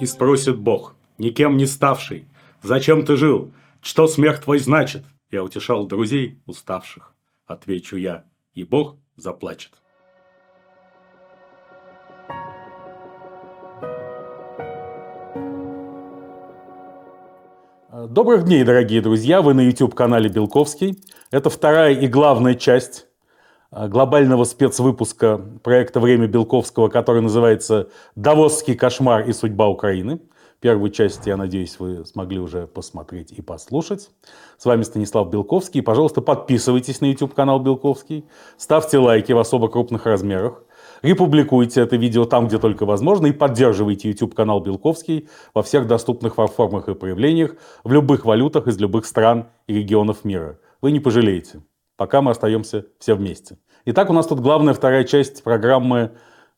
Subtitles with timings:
[0.00, 2.26] И спросит Бог, никем не ставший,
[2.62, 5.04] зачем ты жил, что смех твой значит?
[5.30, 7.14] Я утешал друзей уставших.
[7.46, 8.24] Отвечу я,
[8.54, 9.72] и Бог заплачет.
[18.08, 19.42] Добрых дней, дорогие друзья!
[19.42, 21.02] Вы на YouTube-канале Белковский.
[21.30, 23.06] Это вторая и главная часть
[23.72, 30.20] глобального спецвыпуска проекта «Время Белковского», который называется «Давосский кошмар и судьба Украины».
[30.60, 34.10] Первую часть, я надеюсь, вы смогли уже посмотреть и послушать.
[34.58, 35.82] С вами Станислав Белковский.
[35.82, 38.26] Пожалуйста, подписывайтесь на YouTube-канал Белковский,
[38.58, 40.62] ставьте лайки в особо крупных размерах,
[41.02, 46.88] републикуйте это видео там, где только возможно, и поддерживайте YouTube-канал Белковский во всех доступных формах
[46.88, 50.60] и проявлениях, в любых валютах из любых стран и регионов мира.
[50.80, 51.62] Вы не пожалеете
[52.02, 53.58] пока мы остаемся все вместе.
[53.84, 56.10] Итак, у нас тут главная вторая часть программы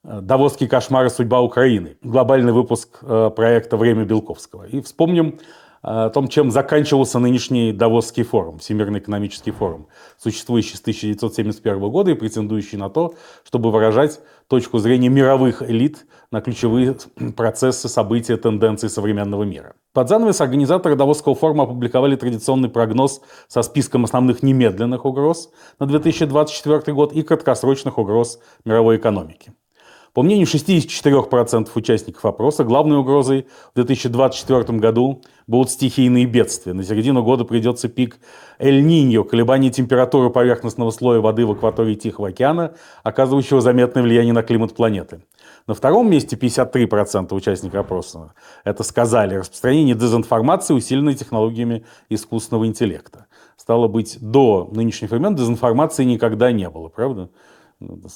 [0.03, 1.99] э, «Давосский кошмар и судьба Украины».
[2.01, 4.65] Глобальный выпуск э, проекта «Время Белковского».
[4.65, 5.39] И вспомним
[5.83, 12.15] о том, чем заканчивался нынешний Давосский форум, Всемирный экономический форум, существующий с 1971 года и
[12.15, 13.15] претендующий на то,
[13.47, 16.97] чтобы выражать точку зрения мировых элит на ключевые
[17.37, 19.75] процессы, события, тенденции современного мира.
[19.95, 26.93] Под занавес организаторы Давосского форума опубликовали традиционный прогноз со списком основных немедленных угроз на 2024
[26.93, 29.53] год и краткосрочных угроз мировой экономики.
[30.13, 36.73] По мнению 64% участников опроса, главной угрозой в 2024 году будут стихийные бедствия.
[36.73, 38.19] На середину года придется пик
[38.59, 44.75] Эль-Ниньо, колебание температуры поверхностного слоя воды в акватории Тихого океана, оказывающего заметное влияние на климат
[44.75, 45.21] планеты.
[45.67, 48.35] На втором месте 53% участников опроса
[48.65, 53.27] это сказали распространение дезинформации, усиленной технологиями искусственного интеллекта.
[53.57, 57.31] Стало быть, до нынешних времен дезинформации никогда не было, правда?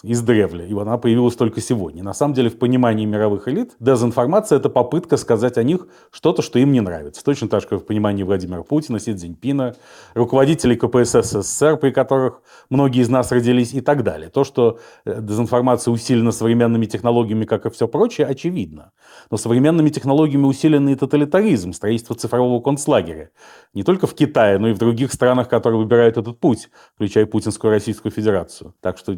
[0.02, 2.02] Издревле, и она появилась только сегодня.
[2.02, 6.58] На самом деле, в понимании мировых элит, дезинформация– это попытка сказать о них что-то, что
[6.58, 7.24] им не нравится.
[7.24, 9.74] Точно так же, как в понимании Владимира Путина, Си Цзиньпина,
[10.14, 14.30] руководителей КПСС СССР, при которых многие из нас родились и так далее.
[14.30, 18.92] То, что э, дезинформация усилена современными технологиями, как и все прочее, очевидно.
[19.30, 23.30] Но современными технологиями усиленный тоталитаризм, строительство цифрового концлагеря.
[23.74, 27.70] Не только в Китае, но и в других странах, которые выбирают этот путь, включая Путинскую
[27.70, 28.74] Российскую Федерацию.
[28.80, 29.16] Так что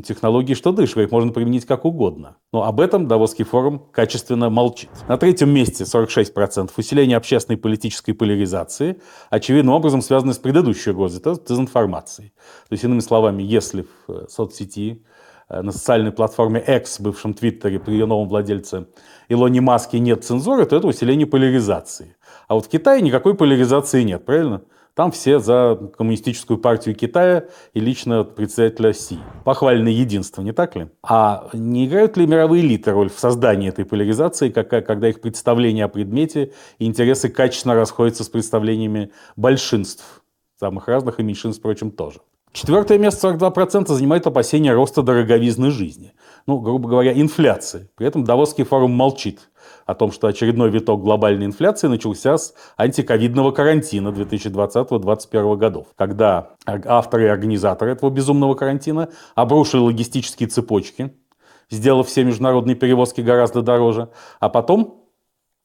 [0.00, 2.36] технологии что дышь, их можно применить как угодно.
[2.52, 4.88] Но об этом Давосский форум качественно молчит.
[5.08, 11.20] На третьем месте 46% усиление общественной и политической поляризации, очевидным образом связано с предыдущей угрозой,
[11.20, 12.32] то есть дезинформацией.
[12.68, 15.04] То есть, иными словами, если в э, соцсети
[15.50, 18.86] э, на социальной платформе X, бывшем Твиттере, при ее новом владельце
[19.28, 22.16] Илоне Маске нет цензуры, то это усиление поляризации.
[22.48, 24.62] А вот в Китае никакой поляризации нет, правильно?
[24.94, 29.18] Там все за коммунистическую партию Китая и лично председателя Си.
[29.42, 30.88] Похвальное единство, не так ли?
[31.02, 35.88] А не играют ли мировые элиты роль в создании этой поляризации, когда их представления о
[35.88, 40.22] предмете и интересы качественно расходятся с представлениями большинств,
[40.60, 42.20] самых разных и меньшинств, впрочем, тоже?
[42.52, 46.12] Четвертое место 42% занимает опасения роста дороговизны жизни.
[46.46, 47.88] Ну, грубо говоря, инфляции.
[47.94, 49.48] При этом Давосский форум молчит
[49.86, 57.24] о том, что очередной виток глобальной инфляции начался с антиковидного карантина 2020-2021 годов, когда авторы
[57.24, 61.14] и организаторы этого безумного карантина обрушили логистические цепочки,
[61.70, 64.08] сделав все международные перевозки гораздо дороже,
[64.40, 65.02] а потом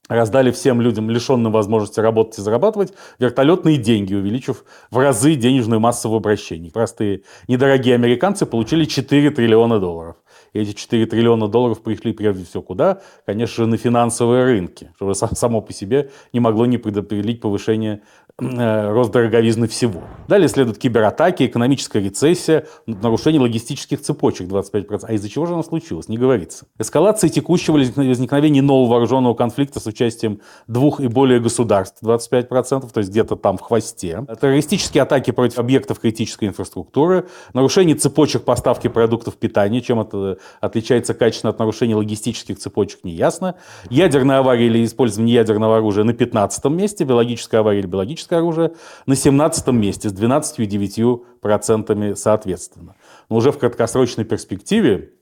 [0.08, 6.10] раздали всем людям, лишенным возможности работать и зарабатывать, вертолетные деньги, увеличив в разы денежную массу
[6.10, 6.70] в обращении.
[6.70, 10.16] Простые недорогие американцы получили 4 триллиона долларов.
[10.52, 13.00] Эти 4 триллиона долларов пришли прежде всего куда?
[13.26, 18.02] Конечно же, на финансовые рынки, что само по себе не могло не предопределить повышение
[18.40, 20.02] рост дороговизны всего.
[20.28, 25.00] Далее следуют кибератаки, экономическая рецессия, нарушение логистических цепочек 25%.
[25.02, 26.08] А из-за чего же оно случилось?
[26.08, 26.66] Не говорится.
[26.78, 33.10] Эскалация текущего возникновения нового вооруженного конфликта с участием двух и более государств 25%, то есть
[33.10, 34.24] где-то там в хвосте.
[34.40, 41.50] Террористические атаки против объектов критической инфраструктуры, нарушение цепочек поставки продуктов питания, чем это отличается качественно
[41.50, 43.56] от нарушения логистических цепочек, не ясно.
[43.90, 48.74] Ядерная авария или использование ядерного оружия на 15 месте, биологическая авария или биологическая химическое оружие
[49.06, 52.96] на 17 месте с 12,9% соответственно.
[53.28, 55.12] Но уже в краткосрочной перспективе,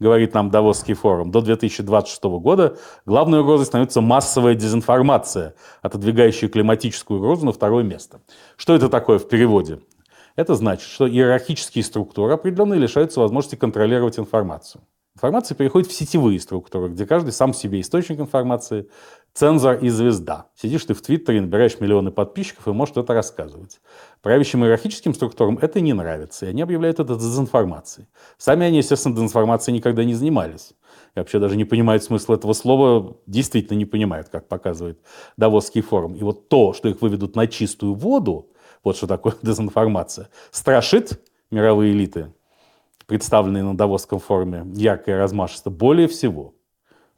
[0.00, 7.46] говорит нам Давосский форум, до 2026 года главной угрозой становится массовая дезинформация, отодвигающая климатическую угрозу
[7.46, 8.20] на второе место.
[8.56, 9.80] Что это такое в переводе?
[10.36, 14.82] Это значит, что иерархические структуры определенные лишаются возможности контролировать информацию.
[15.18, 18.88] Информация переходит в сетевые структуры, где каждый сам себе источник информации,
[19.34, 20.46] цензор и звезда.
[20.56, 23.80] Сидишь ты в Твиттере, набираешь миллионы подписчиков и можешь это рассказывать.
[24.22, 28.08] Правящим иерархическим структурам это не нравится, и они объявляют это дезинформацией.
[28.36, 30.74] Сами они, естественно, дезинформацией никогда не занимались.
[31.14, 35.00] и вообще даже не понимают смысл этого слова, действительно не понимают, как показывает
[35.36, 36.14] Давосский форум.
[36.14, 38.50] И вот то, что их выведут на чистую воду,
[38.82, 41.20] вот что такое дезинформация, страшит
[41.50, 42.32] мировые элиты,
[43.06, 46.54] представленные на Давосском форуме, ярко и размашисто, более всего–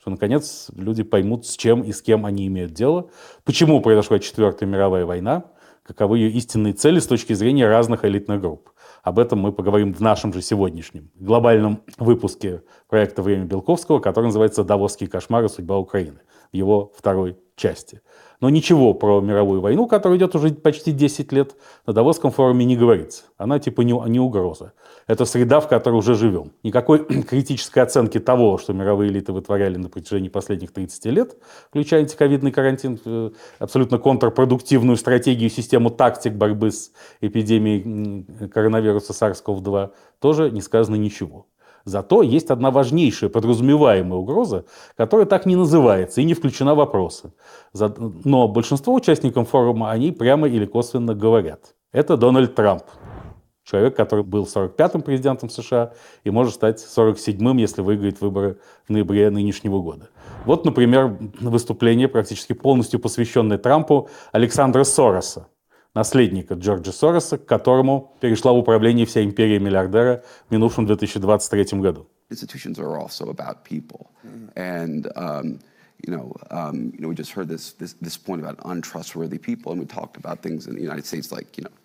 [0.00, 3.10] что, наконец, люди поймут, с чем и с кем они имеют дело,
[3.44, 5.44] почему произошла Четвертая мировая война,
[5.82, 8.70] каковы ее истинные цели с точки зрения разных элитных групп.
[9.02, 14.64] Об этом мы поговорим в нашем же сегодняшнем глобальном выпуске проекта «Время Белковского», который называется
[14.64, 15.48] «Давосские кошмары.
[15.48, 16.20] Судьба Украины»
[16.52, 18.00] в его второй части.
[18.40, 21.56] Но ничего про мировую войну, которая идет уже почти 10 лет,
[21.86, 23.24] на Давосском форуме не говорится.
[23.36, 24.72] Она типа не, не угроза.
[25.06, 26.52] Это среда, в которой уже живем.
[26.62, 31.36] Никакой критической оценки того, что мировые элиты вытворяли на протяжении последних 30 лет,
[31.68, 40.50] включая антиковидный карантин, э, абсолютно контрпродуктивную стратегию, систему тактик борьбы с эпидемией коронавируса SARS-CoV-2, тоже
[40.50, 41.46] не сказано ничего.
[41.84, 44.64] Зато есть одна важнейшая подразумеваемая угроза,
[44.96, 47.32] которая так не называется и не включена в вопросы.
[47.72, 51.74] Но большинство участников форума они прямо или косвенно говорят.
[51.92, 52.82] Это Дональд Трамп.
[53.62, 55.92] Человек, который был 45-м президентом США
[56.24, 60.08] и может стать 47-м, если выиграет выборы в ноябре нынешнего года.
[60.44, 65.46] Вот, например, выступление, практически полностью посвященное Трампу, Александра Сороса,
[65.93, 72.07] наследника Джорджа Сороса, к которому перешла в управление вся империя миллиардера в минувшем 2023 году.
[72.29, 74.09] Institutions are also about people.
[74.55, 75.59] And, um,
[76.05, 79.71] you know, um, you know, we just heard this, this, this point about untrustworthy people,
[79.71, 81.75] and we talked about things in the United States like, you know,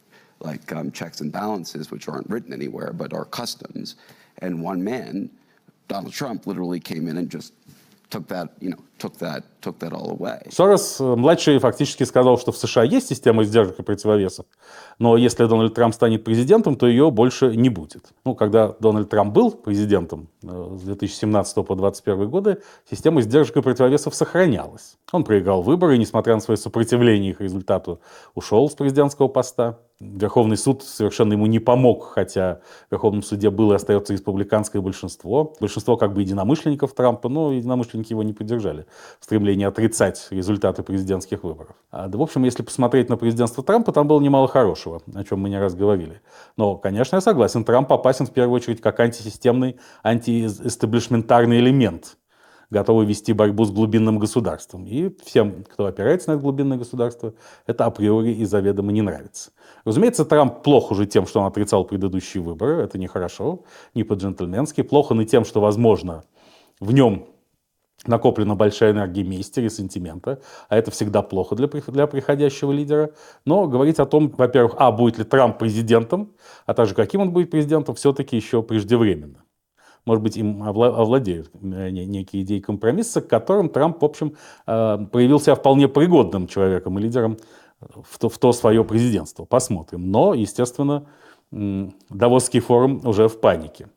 [0.40, 3.96] like um, checks and balances, which aren't written anywhere, but are customs.
[4.38, 5.30] And one man,
[5.88, 7.52] Donald Trump, literally came in and just
[8.08, 9.15] took that, you know, took.
[10.51, 14.45] Сорос э, младший фактически сказал, что в США есть система издержек и противовесов,
[14.99, 18.09] но если Дональд Трамп станет президентом, то ее больше не будет.
[18.25, 23.61] Ну, когда Дональд Трамп был президентом э, с 2017 по 2021 годы, система издержек и
[23.61, 24.97] противовесов сохранялась.
[25.11, 27.99] Он проиграл выборы, и, несмотря на свое сопротивление их результату,
[28.35, 29.79] ушел с президентского поста.
[30.01, 32.59] Верховный суд совершенно ему не помог, хотя
[32.89, 35.53] в Верховном суде было и остается республиканское большинство.
[35.61, 38.84] Большинство как бы единомышленников Трампа, но единомышленники его не поддержали
[39.19, 41.75] в стремлении отрицать результаты президентских выборов.
[41.91, 45.49] А, в общем, если посмотреть на президентство Трампа, там было немало хорошего, о чем мы
[45.49, 46.21] не раз говорили.
[46.57, 52.17] Но, конечно, я согласен, Трамп опасен в первую очередь как антисистемный, антиэстаблишментарный элемент
[52.69, 54.85] готовы вести борьбу с глубинным государством.
[54.85, 57.33] И всем, кто опирается на это глубинное государство,
[57.65, 59.51] это априори и заведомо не нравится.
[59.83, 62.83] Разумеется, Трамп плох уже тем, что он отрицал предыдущие выборы.
[62.83, 64.81] Это нехорошо, не по-джентльменски.
[64.81, 66.23] Плохо и тем, что, возможно,
[66.79, 67.27] в нем
[68.05, 73.11] накоплена большая энергия мести, ресентимента, а это всегда плохо для, для приходящего лидера.
[73.45, 76.33] Но говорить о том, во-первых, а, будет ли Трамп президентом,
[76.65, 79.45] а также каким он будет президентом, все-таки еще преждевременно
[80.05, 84.35] может быть, им овладеют э, некие идеи компромисса, к которым Трамп, в общем,
[84.67, 87.37] э, проявил себя вполне пригодным человеком и лидером
[87.79, 89.45] в то, в то свое президентство.
[89.45, 90.11] Посмотрим.
[90.11, 91.07] Но, естественно,
[91.51, 93.89] Давосский форум уже в панике.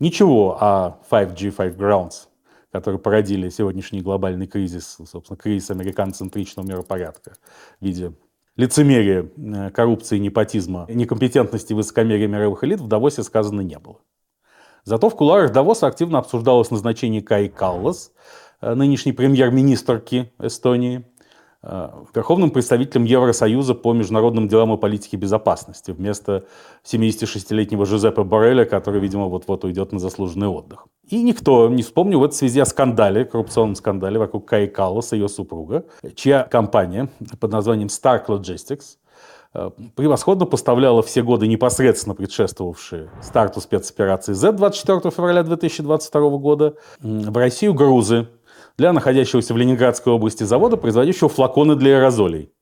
[0.00, 2.28] Ничего о 5G, 5 Grounds,
[2.72, 7.34] которые породили сегодняшний глобальный кризис, собственно, кризис американоцентричного миропорядка
[7.80, 8.12] в виде
[8.56, 14.00] лицемерия, э, коррупции, непотизма, некомпетентности высокомерия мировых элит в Давосе сказано не было.
[14.84, 18.12] Зато в кулуарах Давоса активно обсуждалось назначение Каи Каллас,
[18.60, 21.04] э, нынешней премьер-министрки Эстонии,
[21.62, 26.44] верховным представителем Евросоюза по международным делам и политике безопасности вместо
[26.84, 30.86] 76-летнего Жозепа Борреля, который, видимо, вот-вот уйдет на заслуженный отдых.
[31.08, 35.16] И никто не вспомнил в этой связи о скандале, коррупционном скандале вокруг Каи Каллас и
[35.16, 35.84] ее супруга,
[36.14, 37.08] чья компания
[37.40, 38.96] под названием Stark Logistics–
[39.54, 47.36] Э, превосходно поставляла все годы непосредственно предшествовавшие старту спецоперации Z 24 февраля 2022 года в
[47.36, 48.28] Россию грузы
[48.78, 52.52] для находящегося в Ленинградской области завода, производящего флаконы для аэрозолей.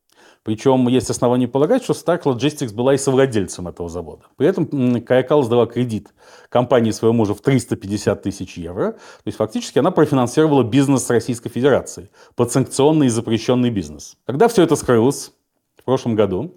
[0.42, 4.22] Причем есть основания полагать, что Stark Logistics была и совладельцем этого завода.
[4.36, 6.08] При этом Каякал сдала кредит
[6.48, 8.92] компании своего мужа в 350 тысяч евро.
[8.92, 14.16] То есть фактически она профинансировала бизнес Российской Федерации, подсанкционный и запрещенный бизнес.
[14.24, 15.32] Когда все это скрылось
[15.76, 16.54] в прошлом году,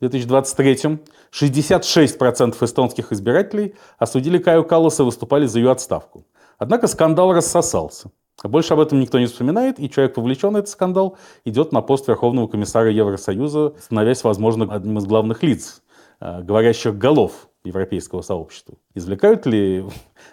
[0.00, 1.00] 2023
[1.32, 6.24] 66% эстонских избирателей осудили Каю Калласа и выступали за ее отставку.
[6.58, 8.10] Однако скандал рассосался.
[8.42, 12.08] Больше об этом никто не вспоминает, и человек, вовлеченный в этот скандал, идет на пост
[12.08, 15.82] Верховного комиссара Евросоюза, становясь, возможно, одним из главных лиц,
[16.20, 18.74] э, говорящих голов европейского сообщества.
[18.94, 19.84] Извлекают ли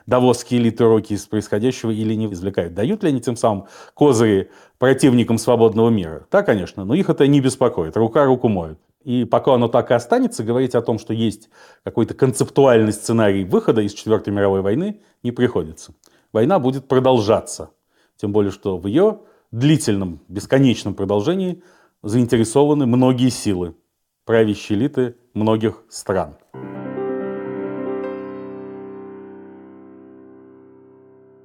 [0.05, 2.73] давосские элиты уроки из происходящего или не извлекают?
[2.73, 6.25] Дают ли они тем самым козыри противникам свободного мира?
[6.31, 7.95] Да, конечно, но их это не беспокоит.
[7.95, 8.79] Рука руку моет.
[9.03, 11.49] И пока оно так и останется, говорить о том, что есть
[11.83, 15.93] какой-то концептуальный сценарий выхода из Четвертой мировой войны, не приходится.
[16.33, 17.71] война будет продолжаться.
[18.19, 19.21] Тем более, что в ее
[19.51, 21.63] длительном, бесконечном продолжении
[22.03, 23.75] заинтересованы многие силы,
[24.25, 26.35] правящие элиты многих стран.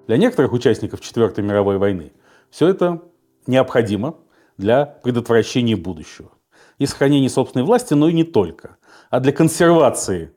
[0.09, 2.13] Для некоторых участников Четвертой мировой войны
[2.51, 3.03] все это
[3.47, 4.17] необходимо
[4.59, 6.33] для предотвращения будущего
[6.79, 8.79] и сохранения собственной власти, но и не только,
[9.11, 10.33] а для консервации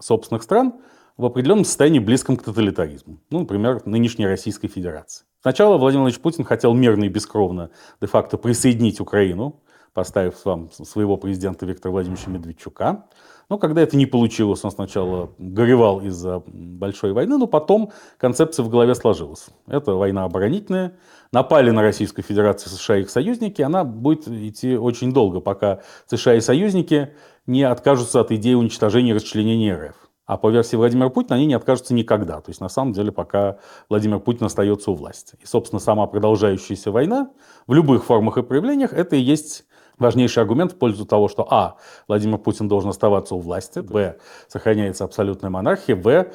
[0.00, 0.80] собственных стран
[1.16, 3.20] в определенном состоянии близком к тоталитаризму.
[3.30, 5.29] Ну, например, нынешней Российской Федерации.
[5.42, 7.70] Сначала Владимир Владимирович Путин хотел мирно и бескровно
[8.00, 9.60] де-факто присоединить Украину,
[9.94, 13.06] поставив вам своего президента Виктора Владимировича Медведчука.
[13.48, 18.68] Но когда это не получилось, он сначала горевал из-за большой войны, но потом концепция в
[18.68, 19.46] голове сложилась.
[19.66, 20.98] Это война оборонительная.
[21.32, 23.62] Напали на Российскую Федерацию США и их союзники.
[23.62, 27.14] Она будет идти очень долго, пока США и союзники
[27.46, 29.99] не откажутся от идеи уничтожения и расчленения РФ.
[30.30, 32.40] А по версии Владимира Путина они не откажутся никогда.
[32.40, 33.56] То есть на самом деле пока
[33.88, 35.36] Владимир Путин остается у власти.
[35.42, 37.30] И, собственно, сама продолжающаяся война
[37.66, 39.64] в любых формах и проявлениях это и есть
[39.98, 41.78] важнейший аргумент в пользу того, что а.
[42.06, 44.18] Владимир Путин должен оставаться у власти, б.
[44.46, 46.26] сохраняется абсолютная монархия, в.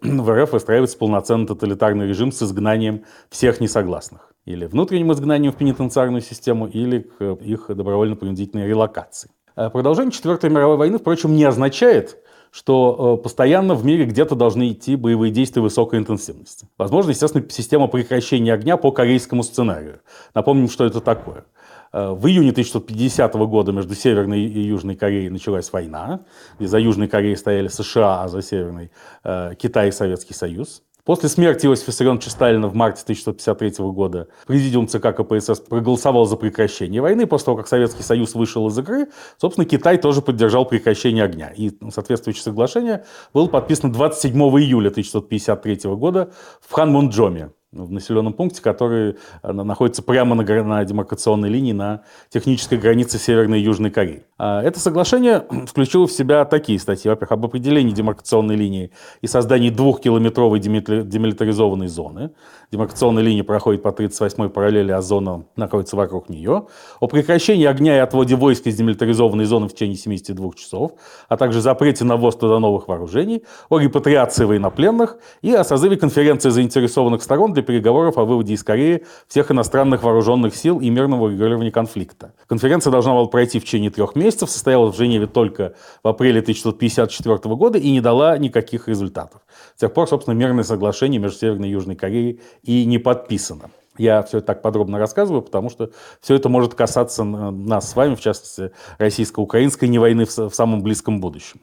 [0.00, 4.32] в РФ выстраивается полноценный тоталитарный режим с изгнанием всех несогласных.
[4.44, 9.32] Или внутренним изгнанием в пенитенциарную систему, или к их добровольно-принудительной релокации.
[9.56, 12.20] Э, продолжение Четвертой мировой войны, впрочем, не означает,
[12.54, 16.68] что э, постоянно в мире где-то должны идти боевые действия высокой интенсивности.
[16.78, 20.02] Возможно, естественно, система прекращения огня по корейскому сценарию.
[20.34, 21.46] Напомним, что это такое.
[21.92, 26.20] Э, в июне 1950 года между Северной и Южной Кореей началась война,
[26.60, 28.92] где за Южной Кореей стояли США, а за Северной
[29.24, 30.84] э, Китай и Советский Союз.
[31.04, 37.02] После смерти Иосифа Виссарионовича Сталина в марте 1953 года президиум ЦК КПСС проголосовал за прекращение
[37.02, 37.26] войны.
[37.26, 41.52] После того, как Советский Союз вышел из игры, собственно, Китай тоже поддержал прекращение огня.
[41.54, 46.32] И соответствующее соглашение было подписано 27 июля 1953 года
[46.62, 52.78] в Ханмунджоме в населенном пункте, который э, находится прямо на, на демаркационной линии на технической
[52.78, 54.24] границе Северной и Южной Кореи.
[54.38, 57.08] А это соглашение включило в себя такие статьи.
[57.08, 62.30] Во-первых, об определении демаркационной линии и создании двухкилометровой демилитаризованной зоны.
[62.70, 66.66] Демаркационная линия проходит по 38-й параллели, а зона находится вокруг нее.
[67.00, 70.92] О прекращении огня и отводе войск из демилитаризованной зоны в течение 72 часов,
[71.28, 76.50] а также запрете на ввоз туда новых вооружений, о репатриации военнопленных и о созыве конференции
[76.50, 81.72] заинтересованных сторон для переговоров о выводе из Кореи всех иностранных вооруженных сил и мирного регулирования
[81.72, 82.34] конфликта.
[82.46, 87.54] Конференция должна была пройти в течение трех месяцев, состоялась в Женеве только в апреле 1954
[87.56, 89.40] года и не дала никаких результатов.
[89.74, 93.70] С тех пор, собственно, мирное соглашение между Северной и Южной Кореей и не подписано.
[93.96, 95.90] Я все это так подробно рассказываю, потому что
[96.20, 101.20] все это может касаться нас с вами, в частности, российско-украинской не войны в самом близком
[101.20, 101.60] будущем.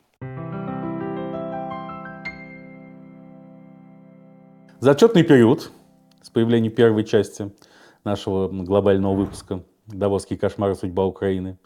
[4.80, 5.72] Зачетный период с
[6.34, 7.52] появлением первой части
[8.04, 10.76] нашего глобального выпуска «Давосский кошмар.
[10.76, 11.58] Судьба Украины».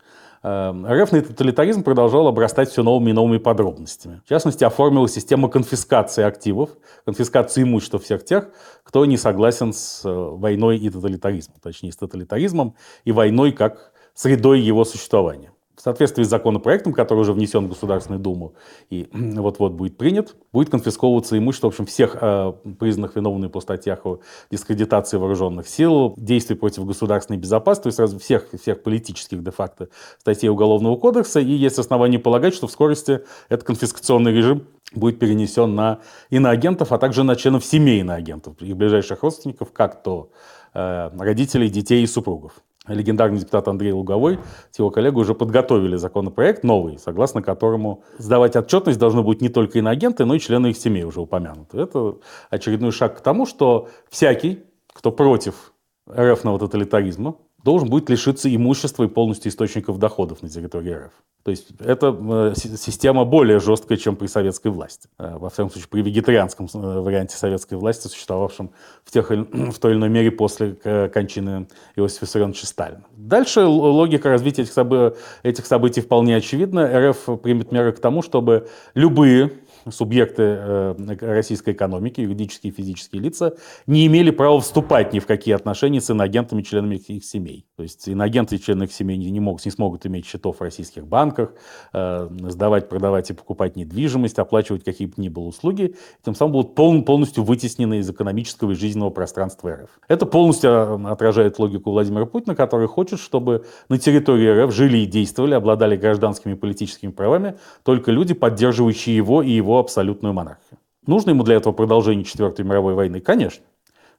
[0.43, 4.21] Эм, РФный тоталитаризм продолжал обрастать все новыми и новыми подробностями.
[4.25, 6.69] В частности, оформила система конфискации активов,
[7.03, 8.49] конфискации имущества всех тех,
[8.83, 14.61] кто не согласен с э, войной и тоталитаризмом, точнее, с тоталитаризмом и войной как средой
[14.61, 18.53] его существования в соответствии с законопроектом, который уже внесен в Государственную Думу
[18.89, 24.05] и вот-вот будет принят, будет конфисковываться имущество, в общем, всех э, признанных виновными по статьях
[24.05, 24.19] о
[24.51, 29.89] дискредитации вооруженных сил, действий против государственной безопасности, то есть всех, всех политических де-факто
[30.19, 35.75] статей Уголовного кодекса, и есть основания полагать, что в скорости этот конфискационный режим будет перенесен
[35.75, 40.29] на иноагентов, а также на членов семей иноагентов, их ближайших родственников, как то
[40.73, 42.53] э, родителей, детей и супругов
[42.87, 44.39] легендарный депутат Андрей Луговой
[44.71, 49.79] с его коллегой уже подготовили законопроект новый, согласно которому сдавать отчетность должны будут не только
[49.79, 51.79] иноагенты, но и члены их семей уже упомянуты.
[51.79, 52.15] Это
[52.49, 54.63] очередной шаг к тому, что всякий,
[54.93, 55.73] кто против
[56.09, 61.09] РФного тоталитаризма, должен будет лишиться имущества и полностью источников доходов на территории.
[61.43, 65.09] То есть это э, система более жесткая, чем при советской власти.
[65.17, 68.69] Э, во всяком случае, при вегетарианском э, варианте советской власти, существовавшем
[69.03, 70.73] в, тех, в той или иной мере после
[71.09, 73.03] кончины Иосифа Виссарионовича Сталина.
[73.17, 77.09] Дальше логика развития этих, событий, этих событий вполне очевидна.
[77.09, 79.53] РФ примет меры к тому, чтобы любые
[79.89, 83.55] субъекты э, российской экономики, юридические и физические лица,
[83.87, 87.65] не имели права вступать ни в какие отношения с иноагентами, членами их, семей.
[87.75, 91.07] То есть иноагенты и члены их семей не, могут, не смогут иметь счетов в российских
[91.07, 91.53] банках,
[91.93, 96.75] э, сдавать, продавать и покупать недвижимость, оплачивать какие бы ни было услуги, тем самым будут
[96.75, 99.89] пол, полностью вытеснены из экономического и жизненного пространства РФ.
[100.07, 105.05] Это полностью э, отражает логику Владимира Путина, который хочет, чтобы на территории РФ жили и
[105.05, 110.79] действовали, обладали гражданскими и политическими правами только люди, поддерживающие его и его абсолютную монархию.
[111.05, 113.19] Нужно ему для этого продолжение Четвертой мировой войны?
[113.19, 113.63] Конечно.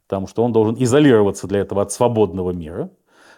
[0.06, 2.90] Потому что он должен изолироваться для этого от свободного мира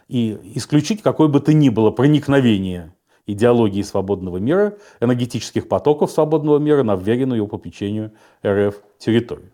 [0.09, 2.95] и исключить какое бы то ни было проникновение
[3.27, 8.13] идеологии свободного мира, энергетических потоков свободного мира на вверенную его попечению
[8.45, 9.53] РФ территорию.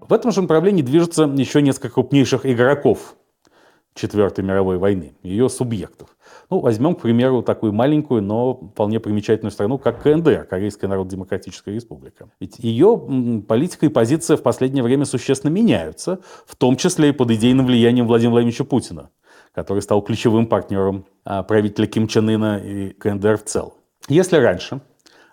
[0.00, 3.16] В этом же направлении движется еще несколько крупнейших игроков
[3.94, 6.16] Четвертой мировой войны, ее субъектов.
[6.50, 12.28] Ну, возьмем, к примеру, такую маленькую, но вполне примечательную страну, как КНДР, Корейская Народно-Демократическая Республика.
[12.40, 13.00] Ведь ее
[13.46, 18.08] политика и позиция в последнее время существенно меняются, в том числе и под идейным влиянием
[18.08, 19.10] Владимира Владимировича Путина,
[19.54, 23.74] который стал ключевым партнером а, правителя Ким Чен Ына и КНДР в целом.
[24.08, 24.80] Если раньше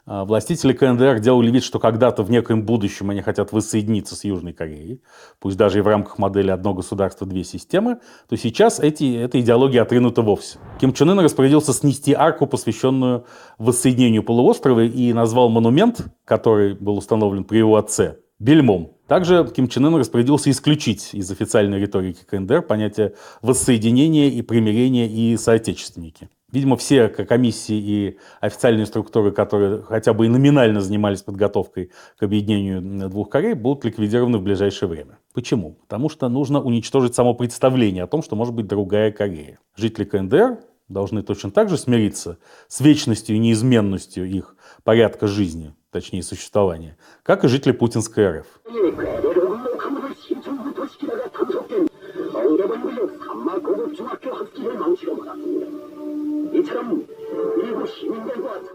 [0.06, 5.02] властители КНДР делали вид, что когда-то в некоем будущем они хотят воссоединиться с Южной Кореей,
[5.40, 9.82] пусть даже и в рамках модели «одно государство, две системы», то сейчас эти, эта идеология
[9.82, 10.60] отринута вовсе.
[10.80, 13.26] Ким Чен Ын распорядился снести арку, посвященную
[13.58, 18.94] воссоединению полуострова, и назвал монумент, который был установлен при его отце, бельмом.
[19.08, 25.38] Также Ким Чен Ын распорядился исключить из официальной риторики КНДР понятие воссоединения и примирения и
[25.38, 26.30] соотечественники.
[26.52, 33.10] Видимо, все комиссии и официальные структуры, которые хотя бы и номинально занимались подготовкой к объединению
[33.10, 35.18] двух Корей, будут ликвидированы в ближайшее время.
[35.34, 35.78] Почему?
[35.88, 39.60] Потому что нужно уничтожить само представление о том, что может быть другая Корея.
[39.78, 40.58] Жители КНДР
[40.90, 47.46] должны точно так же смириться с вечностью и неизменностью их порядка жизни, точнее существования, как
[47.46, 48.48] и жители Путинской РФ.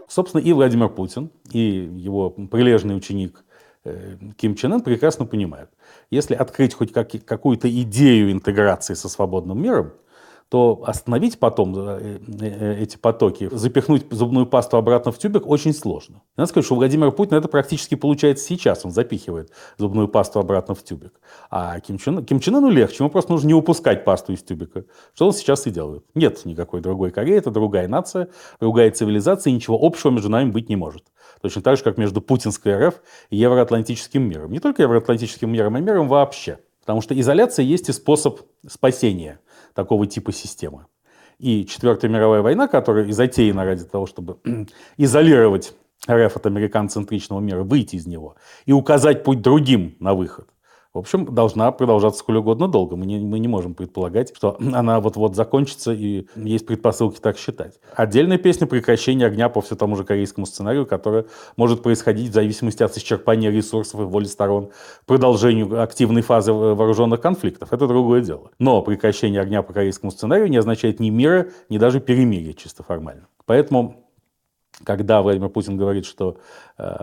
[0.07, 3.43] Собственно, и Владимир Путин, и его прилежный ученик
[3.83, 5.69] э, Ким Чен Ын прекрасно понимают,
[6.09, 9.93] если открыть хоть какую-то идею интеграции со свободным миром,
[10.49, 16.21] то остановить потом э, э, эти потоки, запихнуть зубную пасту обратно в тюбик очень сложно.
[16.37, 18.85] Надо сказать, что у Владимира Путина это практически получается сейчас.
[18.85, 21.19] Он запихивает зубную пасту обратно в тюбик.
[21.49, 22.97] А Ким Чен, Ким Чен Ыну легче.
[22.99, 24.85] Ему просто нужно не упускать пасту из тюбика.
[25.13, 26.05] Что он сейчас и делает.
[26.15, 27.37] Нет никакой другой Кореи.
[27.37, 28.29] Это другая нация,
[28.61, 29.51] другая цивилизация.
[29.51, 31.03] И ничего общего между нами быть не может.
[31.41, 34.51] Точно так же, как между путинской РФ и евроатлантическим миром.
[34.51, 36.59] Не только евроатлантическим миром, а миром вообще.
[36.79, 39.41] Потому что изоляция есть и способ спасения–
[39.77, 40.87] такого типа системы.
[41.37, 44.39] И Четвертая мировая война, которая и затеяна ради того, чтобы
[44.97, 45.75] изолировать
[46.09, 50.49] РФ от американцентричного мира, выйти из него и указать путь другим на выход,
[50.97, 52.95] в общем, должна продолжаться сколь угодно долго.
[52.95, 57.79] Мы не, мы не можем предполагать, что она вот-вот закончится, и есть предпосылки так считать.
[57.95, 62.81] Отдельная песня прекращения огня по все тому же корейскому сценарию, которая может происходить в зависимости
[62.81, 64.71] от исчерпания ресурсов и воли сторон,
[65.05, 67.71] продолжению активной фазы вооруженных конфликтов.
[67.71, 68.49] Это другое дело.
[68.57, 73.27] Но прекращение огня по корейскому сценарию не означает ни мира, ни даже перемирия чисто формально.
[73.45, 74.06] Поэтому
[74.83, 76.37] когда Владимир Путин говорит, что
[76.77, 76.95] э,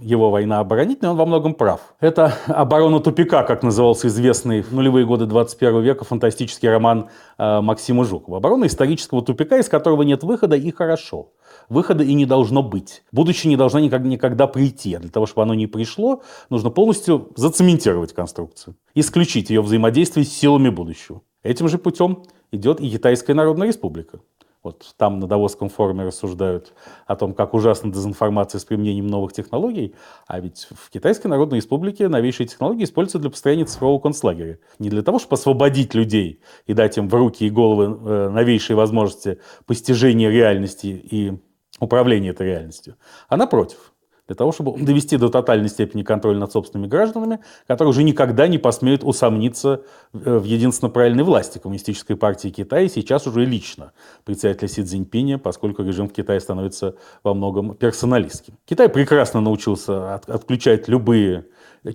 [0.00, 1.94] его война оборонительная, он во многом прав.
[2.00, 8.04] Это «Оборона тупика», как назывался известный в нулевые годы 21 века фантастический роман э, Максима
[8.04, 8.38] Жукова.
[8.38, 11.32] Оборона исторического тупика, из которого нет выхода, и хорошо.
[11.68, 13.02] Выхода и не должно быть.
[13.12, 14.94] Будущее не должно никогда, никогда прийти.
[14.94, 18.76] А для того, чтобы оно не пришло, нужно полностью зацементировать конструкцию.
[18.94, 21.22] Исключить ее взаимодействие с силами будущего.
[21.42, 24.20] Этим же путем идет и Китайская Народная Республика.
[24.62, 26.74] Вот там на Давосском форуме рассуждают
[27.06, 29.94] о том, как ужасна дезинформация с применением новых технологий,
[30.26, 34.58] а ведь в Китайской Народной Республике новейшие технологии используются для построения цифрового концлагеря.
[34.78, 38.76] Не для того, чтобы освободить людей и дать им в руки и головы э, новейшие
[38.76, 41.32] возможности постижения реальности и
[41.78, 42.96] управления этой реальностью,
[43.28, 43.89] а напротив,
[44.30, 48.58] для того, чтобы довести до тотальной степени контроля над собственными гражданами, которые уже никогда не
[48.58, 53.90] посмеют усомниться э, в единственно правильной власти Коммунистической партии Китая, сейчас уже лично
[54.24, 58.54] председателя Си Цзиньпиня, поскольку режим в Китае становится во многом персоналистским.
[58.66, 61.46] Китай прекрасно научился от, отключать любые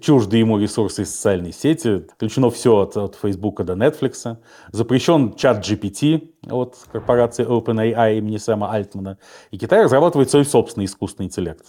[0.01, 4.37] чуждые ему ресурсы из социальной сети, включено все от, от Facebook до Netflix,
[4.71, 9.17] запрещен чат GPT от корпорации OpenAI имени Сэма Альтмана,
[9.51, 11.65] и Китай разрабатывает свой собственный искусственный интеллект,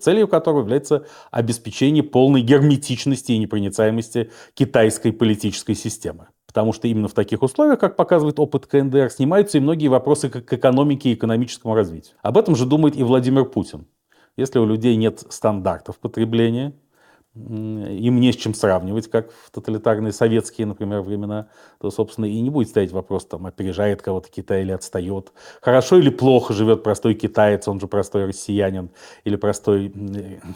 [0.00, 6.28] целью которого является обеспечение полной герметичности и непроницаемости китайской политической системы.
[6.46, 10.50] Потому что именно в таких условиях, как показывает опыт КНДР, снимаются и многие вопросы к
[10.50, 12.16] экономике и экономическому развитию.
[12.22, 13.86] Об этом же думает и Владимир Путин.
[14.38, 16.72] Если у людей нет стандартов потребления,
[17.46, 21.48] им не с чем сравнивать, как в тоталитарные советские, например, времена,
[21.80, 25.32] то, собственно, и не будет стоять вопрос, там, опережает кого-то Китай или отстает.
[25.60, 28.90] Хорошо или плохо живет простой китаец, он же простой россиянин,
[29.24, 29.92] или простой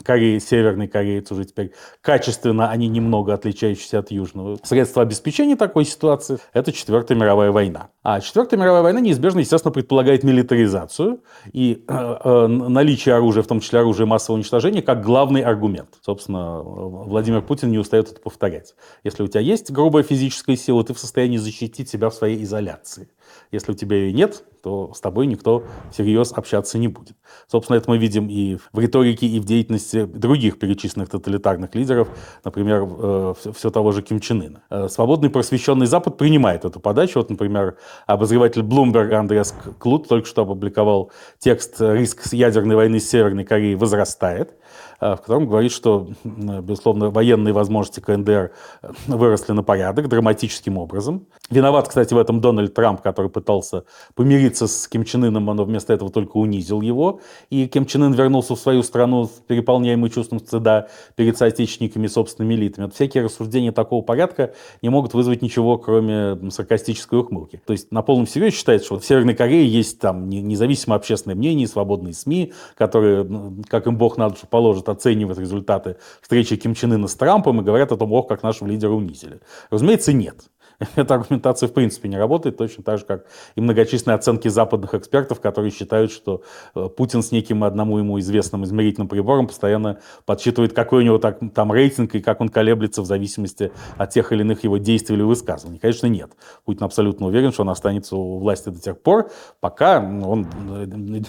[0.02, 1.72] кореец, северный кореец уже теперь.
[2.00, 4.58] Качественно они немного отличающиеся от южного.
[4.62, 7.90] Средство обеспечения такой ситуации– это Четвертая мировая война.
[8.02, 11.20] А Четвертая мировая война неизбежно, естественно, предполагает милитаризацию
[11.52, 15.90] и э, э, наличие оружия, в том числе оружия массового уничтожения, как главный аргумент.
[16.00, 18.74] Собственно, Владимир Путин не устает это повторять.
[19.04, 23.08] Если у тебя есть грубая физическая сила, ты в состоянии защитить себя в своей изоляции.
[23.50, 27.16] Если у тебя ее нет, то с тобой никто всерьез общаться не будет.
[27.48, 32.08] Собственно, это мы видим и в риторике, и в деятельности других перечисленных тоталитарных лидеров,
[32.44, 34.62] например, э, все того же Ким Чен Ына.
[34.70, 37.18] Э, свободный просвещенный Запад принимает эту подачу.
[37.18, 43.44] Вот, например, обозреватель Bloomberg Андреас Клут только что опубликовал текст «Риск ядерной войны с Северной
[43.44, 44.54] Кореей возрастает».
[45.02, 51.26] Э, в котором говорит, что, безусловно, военные возможности КНДР э, выросли на порядок драматическим образом.
[51.52, 53.84] Виноват, кстати, в этом Дональд Трамп, который пытался
[54.14, 57.20] помириться с Ким Чен Ыном, но вместо этого только унизил его.
[57.50, 62.54] И Ким Чен Ын вернулся в свою страну, переполняемый чувством стыда перед соотечественниками и собственными
[62.54, 62.86] элитами.
[62.86, 67.60] Вот всякие рассуждения такого порядка не могут вызвать ничего, кроме саркастической ухмылки.
[67.66, 71.68] То есть на полном серьезе считается, что в Северной Корее есть там независимое общественное мнение,
[71.68, 73.28] свободные СМИ, которые,
[73.68, 77.62] как им Бог на душу положит, оценивают результаты встречи Ким Чен Ына с Трампом и
[77.62, 79.40] говорят о том, ох, как нашего лидера унизили.
[79.70, 80.46] Разумеется, нет.
[80.96, 85.40] Эта аргументация в принципе не работает, точно так же, как и многочисленные оценки западных экспертов,
[85.40, 86.42] которые считают, что
[86.74, 91.38] э, Путин с неким одному ему известным измерительным прибором постоянно подсчитывает, какой у него так,
[91.54, 95.22] там рейтинг и как он колеблется в зависимости от тех или иных его действий или
[95.22, 95.78] высказываний.
[95.78, 96.32] Конечно, нет.
[96.64, 99.30] Путин абсолютно уверен, что он останется у власти до тех пор,
[99.60, 100.86] пока он э,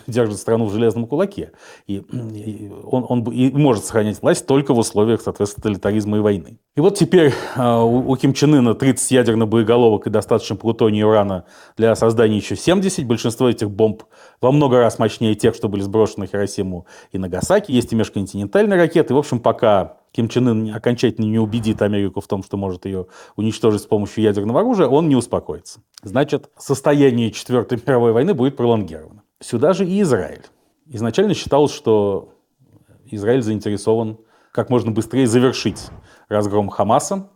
[0.08, 1.52] держит страну в железном кулаке.
[1.88, 2.04] И
[2.84, 6.58] он, он и может сохранять власть только в условиях, соответственно, тоталитаризма и войны.
[6.76, 11.02] И вот теперь э, у Ким Чен Ына 30 ядерных ядерных боеголовок и достаточно плутония
[11.02, 13.06] и урана для создания еще 70.
[13.06, 14.04] Большинство этих бомб
[14.42, 17.72] во много раз мощнее тех, что были сброшены на Хиросиму и Нагасаки.
[17.72, 19.14] Есть и межконтинентальные ракеты.
[19.14, 23.08] В общем, пока Ким Чен Ын окончательно не убедит Америку в том, что может ее
[23.36, 25.82] уничтожить с помощью ядерного оружия, он не успокоится.
[26.04, 29.24] Значит, состояние Четвертой мировой войны будет пролонгировано.
[29.40, 30.44] Сюда же и Израиль.
[30.88, 32.30] Изначально считалось, что
[33.06, 34.20] Израиль заинтересован
[34.52, 35.88] как можно быстрее завершить
[36.30, 37.30] разгром Хамаса,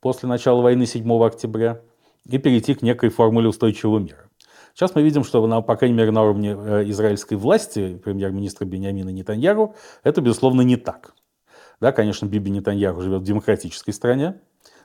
[0.00, 1.80] после начала войны 7 октября
[2.26, 4.28] и перейти к некой формуле устойчивого мира.
[4.74, 9.08] Сейчас мы видим, что, на, по крайней мере, на уровне э, израильской власти, премьер-министра Бениамина
[9.08, 11.14] Нетаньяру, это, безусловно, не так.
[11.80, 14.40] Да, конечно, Биби Нетаньяру живет в демократической стране,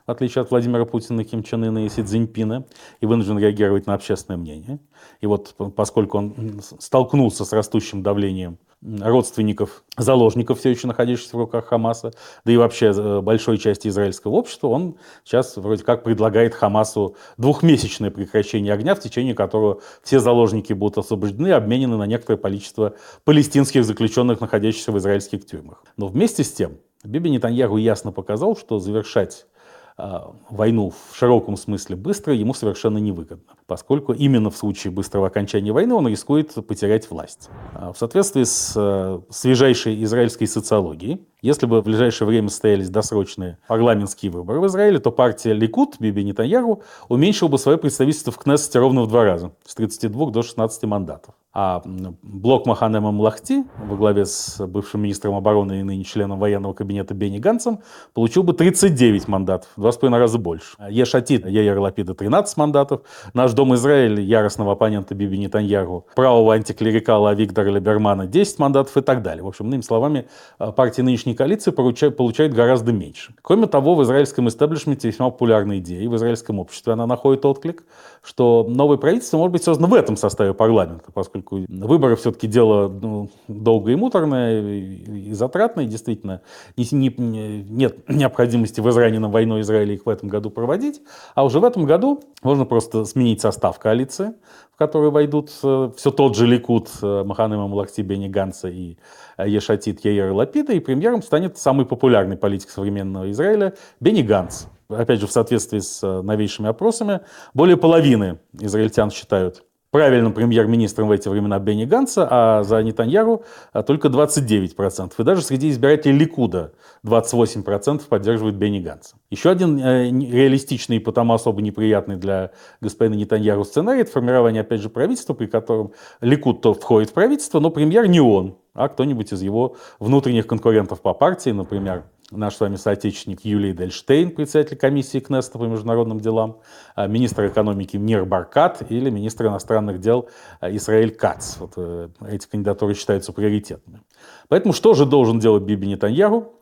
[0.06, 2.66] в отличие от Владимира Путина, Ким Чен Ына и Си Цзиньпина,
[3.00, 4.78] и вынужден реагировать на общественное мнение.
[5.20, 11.66] И вот поскольку он столкнулся с растущим давлением родственников заложников, все еще находящихся в руках
[11.66, 12.12] Хамаса,
[12.44, 18.10] да и вообще э, большой части израильского общества, он сейчас вроде как предлагает Хамасу двухмесячное
[18.10, 22.94] прекращение огня, в течение которого все заложники будут освобождены и обменены на некоторое количество
[23.24, 25.82] палестинских заключенных, находящихся в израильских тюрьмах.
[25.96, 29.46] Но вместе с тем Биби Нетаньяху ясно показал, что завершать
[29.96, 35.94] войну в широком смысле быстро ему совершенно невыгодно, поскольку именно в случае быстрого окончания войны
[35.94, 37.48] он рискует потерять власть.
[37.74, 43.58] А, в соответствии с э, свежайшей израильской социологией, если бы в ближайшее время состоялись досрочные
[43.68, 48.78] парламентские выборы в Израиле, то партия Ликут, Биби Нетаньяру, уменьшила бы свое представительство в Кнессете
[48.78, 51.34] ровно в два раза, с 32 до 16 мандатов.
[51.56, 57.14] А блок Маханема Млахти во главе с бывшим министром обороны и ныне членом военного кабинета
[57.14, 57.78] Бенни Ганцем
[58.12, 60.76] получил бы 39 мандатов, два с половиной раза больше.
[60.90, 63.02] Ешатит Яир Лапида 13 мандатов.
[63.34, 69.22] Наш Дом Израиль, яростного оппонента Биби Нетаньяру, правого антиклерикала Виктора Либермана 10 мандатов и так
[69.22, 69.44] далее.
[69.44, 70.26] В общем, иными словами,
[70.58, 71.02] партия
[71.34, 71.70] нынешней коалиции
[72.10, 73.34] получает, гораздо меньше.
[73.42, 77.84] Кроме того, в израильском истеблишменте весьма популярная идея, и в израильском обществе она находит отклик,
[78.22, 83.30] что новое правительство может быть создано в этом составе парламента, поскольку выборы все-таки дело ну,
[83.48, 86.40] долгое и муторное, и, затратное, действительно.
[86.76, 91.02] Не, не, нет необходимости в израненном войной Израиля их в этом году проводить,
[91.34, 94.34] а уже в этом году можно просто сменить состав коалиции,
[94.74, 98.96] в которую войдут э, все тот же Ликут э, Маханема Мулахти Бени Ганса и
[99.38, 104.66] э, Ешатит Яир Лапида, и премьером станет самый популярный политик современного Израиля Бени Ганс.
[104.88, 107.20] Опять же, в соответствии с новейшими опросами,
[107.54, 109.62] более половины израильтян считают
[109.94, 115.12] правильным премьер-министром в эти времена Бенни Ганса, а за Нетаньяру а, только 29%.
[115.16, 116.72] И даже среди избирателей Ликуда
[117.04, 119.14] 28% поддерживают Бенни Ганса.
[119.30, 124.80] Еще один э, реалистичный и потому особо неприятный для господина Нетаньяру сценарий– это формирование, опять
[124.80, 129.32] же, правительства, при котором Ликуд то входит в правительство, но премьер не он, а кто-нибудь
[129.32, 135.18] из его внутренних конкурентов по партии, например, наш с вами соотечественник Юлий Дельштейн, председатель комиссии
[135.18, 136.60] Кнеста по международным делам,
[136.94, 140.28] а министр экономики Нир Баркат или министр иностранных дел
[140.60, 141.56] а, Исраиль Кац.
[141.58, 144.02] Вот э, эти кандидатуры считаются приоритетными.
[144.48, 146.54] Поэтому что же должен делать Биби Нетаньягу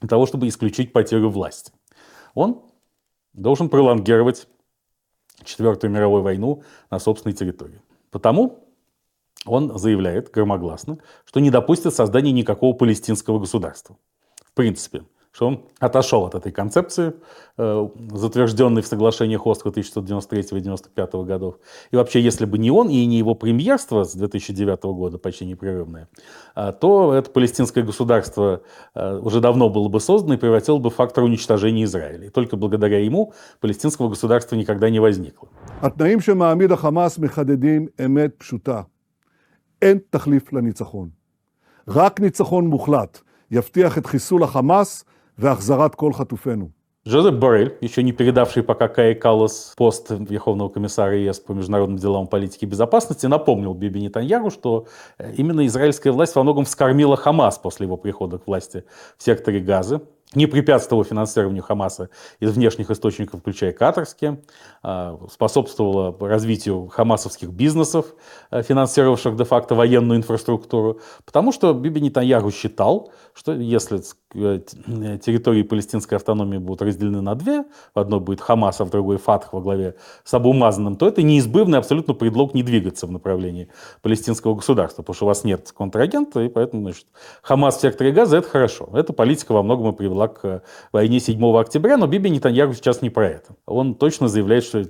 [0.00, 1.72] для того, чтобы исключить потерю власти?
[2.34, 2.62] Он
[3.32, 4.46] должен пролонгировать
[5.42, 7.80] Четвертую мировую войну на собственной территории.
[8.10, 8.68] Потому
[9.46, 13.98] он заявляет громогласно, что не допустит создания никакого палестинского государства
[14.59, 17.13] принципе, что он отошел от этой концепции,
[17.57, 21.55] э, затвержденной в соглашениях Осло 1993 и 1995 годов.
[21.91, 26.09] И вообще, если бы не он и не его премьерство с 2009 года, почти непрерывное,
[26.57, 28.61] э, то это палестинское государство
[28.95, 32.27] э, уже давно было бы создано и превратило бы в фактор уничтожения Израиля.
[32.27, 35.47] И только благодаря ему палестинского государства никогда не возникло.
[35.81, 38.81] התנאים שמעמיד החמאס מחדדים אמת פשוטה.
[39.81, 41.09] אין תחליף לניצחון.
[41.87, 45.05] רק ניצחון מוחלט יבטיח את חיסול החמאס
[45.37, 46.69] והחזרת כל חטופינו.
[47.05, 52.27] Жозеп Боррель, еще не передавший пока Кае Каллас пост Верховного комиссара ЕС по международным делам
[52.27, 54.85] политики и безопасности, напомнил Биби Нетаньягу, что
[55.17, 58.83] э, именно израильская власть во многом вскормила Хамас после его прихода к власти
[59.17, 60.01] в секторе Газы,
[60.36, 64.42] не препятствовало финансированию Хамаса из внешних источников, включая катарские,
[64.82, 68.06] а, способствовало развитию хамасовских бизнесов,
[68.50, 74.00] э, финансировавших де-факто военную инфраструктуру, потому что Биби Нетаньягу считал, что если
[74.34, 79.52] территории палестинской автономии будут разделены на две, в одной будет Хамас, а в другой Фатх
[79.52, 79.94] во главе
[80.24, 83.68] с Абумазаном, то это неизбывный абсолютно предлог не двигаться в направлении
[84.02, 87.06] палестинского государства, потому что у вас нет контрагента, и поэтому значит,
[87.42, 88.88] Хамас в секторе Газа– это хорошо.
[88.92, 93.10] Эта политика во многом и привела к войне 7 октября, но Биби Нетаньягу сейчас не
[93.10, 93.54] про это.
[93.66, 94.84] Он точно заявляет, что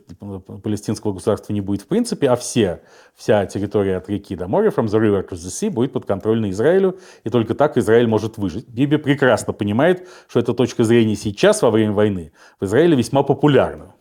[0.63, 2.81] палестинского государства не будет в принципе, а все,
[3.15, 6.99] вся территория от реки до моря, from the river to the sea, будет подконтрольна Израилю,
[7.25, 8.67] и только так Израиль может выжить.
[8.69, 13.95] Биби прекрасно понимает, что эта точка зрения сейчас, во время войны, в Израиле весьма популярна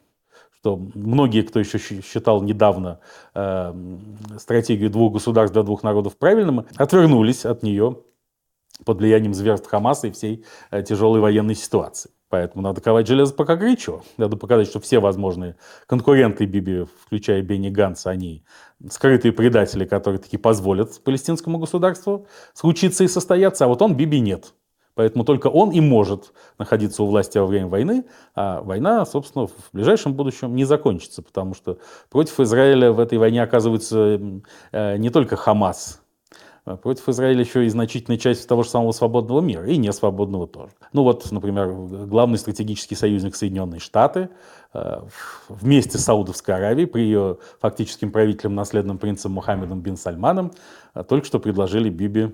[0.64, 3.02] что многие, кто еще считал недавно
[3.36, 3.74] э,
[4.38, 7.98] стратегию двух государств для двух народов правильным, отвернулись от нее
[8.86, 12.12] под влиянием зверств Хамаса и всей э, тяжелой военной ситуации.
[12.30, 14.02] Поэтому надо ковать железо пока горячо.
[14.18, 18.44] Надо показать, что все возможные конкуренты Биби, включая Бенни Ганса, они
[18.90, 24.54] скрытые предатели, которые таки позволят палестинскому государству случиться и состояться, а вот он Биби нет.
[24.96, 29.54] Поэтому только он и может находиться у власти во время войны, а война, собственно, в
[29.72, 31.80] ближайшем будущем не закончится, потому что
[32.10, 34.20] против Израиля в этой войне оказывается
[34.72, 36.04] э, не только Хамас,
[36.66, 40.48] а против Израиля еще и значительная часть того же самого свободного мира, и не свободного
[40.48, 40.72] тоже.
[40.94, 41.74] Ну вот, например,
[42.08, 44.30] главный стратегический союзник Соединенные Штаты
[44.74, 45.02] э,
[45.50, 50.54] вместе с Саудовской Аравией при ее фактическим правителем, наследным принцем Мухаммедом бин Сальманом,
[50.94, 52.32] э, только что предложили Биби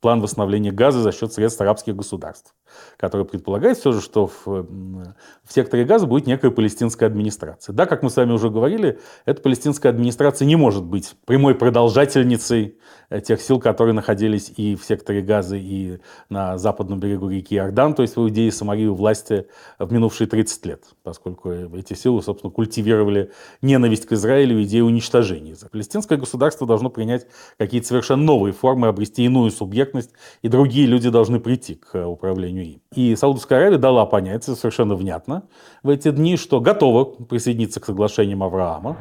[0.00, 2.54] план восстановления газа за счет средств арабских государств,
[2.96, 7.74] который предполагает все же, что в, в секторе газа будет некая палестинская администрация.
[7.74, 12.78] Да, как мы с вами уже говорили, эта палестинская администрация не может быть прямой продолжательницей
[13.10, 15.98] э, тех сил, которые находились и в секторе газа, и
[16.30, 19.46] на западном берегу реки Иордан, то есть в Иудее и Самарии власти
[19.78, 25.56] в минувшие 30 лет, поскольку эти силы, собственно, культивировали ненависть к Израилю и идею уничтожения.
[25.70, 27.26] Палестинское государство должно принять
[27.58, 30.10] какие-то совершенно новые формы, обрести иную субъект субъектность,
[30.42, 32.82] и другие люди должны прийти к э, управлению им.
[32.94, 35.42] И Саудовская Аравия дала понять совершенно внятно
[35.82, 38.96] в эти дни, что готова присоединиться к соглашениям Авраама,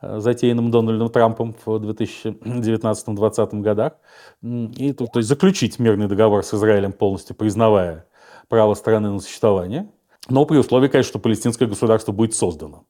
[0.00, 3.94] э, затеянным Дональдом Трампом в 2019-2020 годах,
[4.42, 8.06] и, то, то есть заключить мирный договор с Израилем, полностью признавая
[8.48, 9.88] право страны на существование,
[10.28, 12.84] но при условии, конечно, что палестинское государство будет создано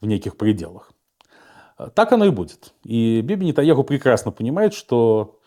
[0.00, 0.92] в неких пределах.
[1.94, 2.72] Так оно и будет.
[2.84, 5.40] И Биби Нетаньяху прекрасно понимает, что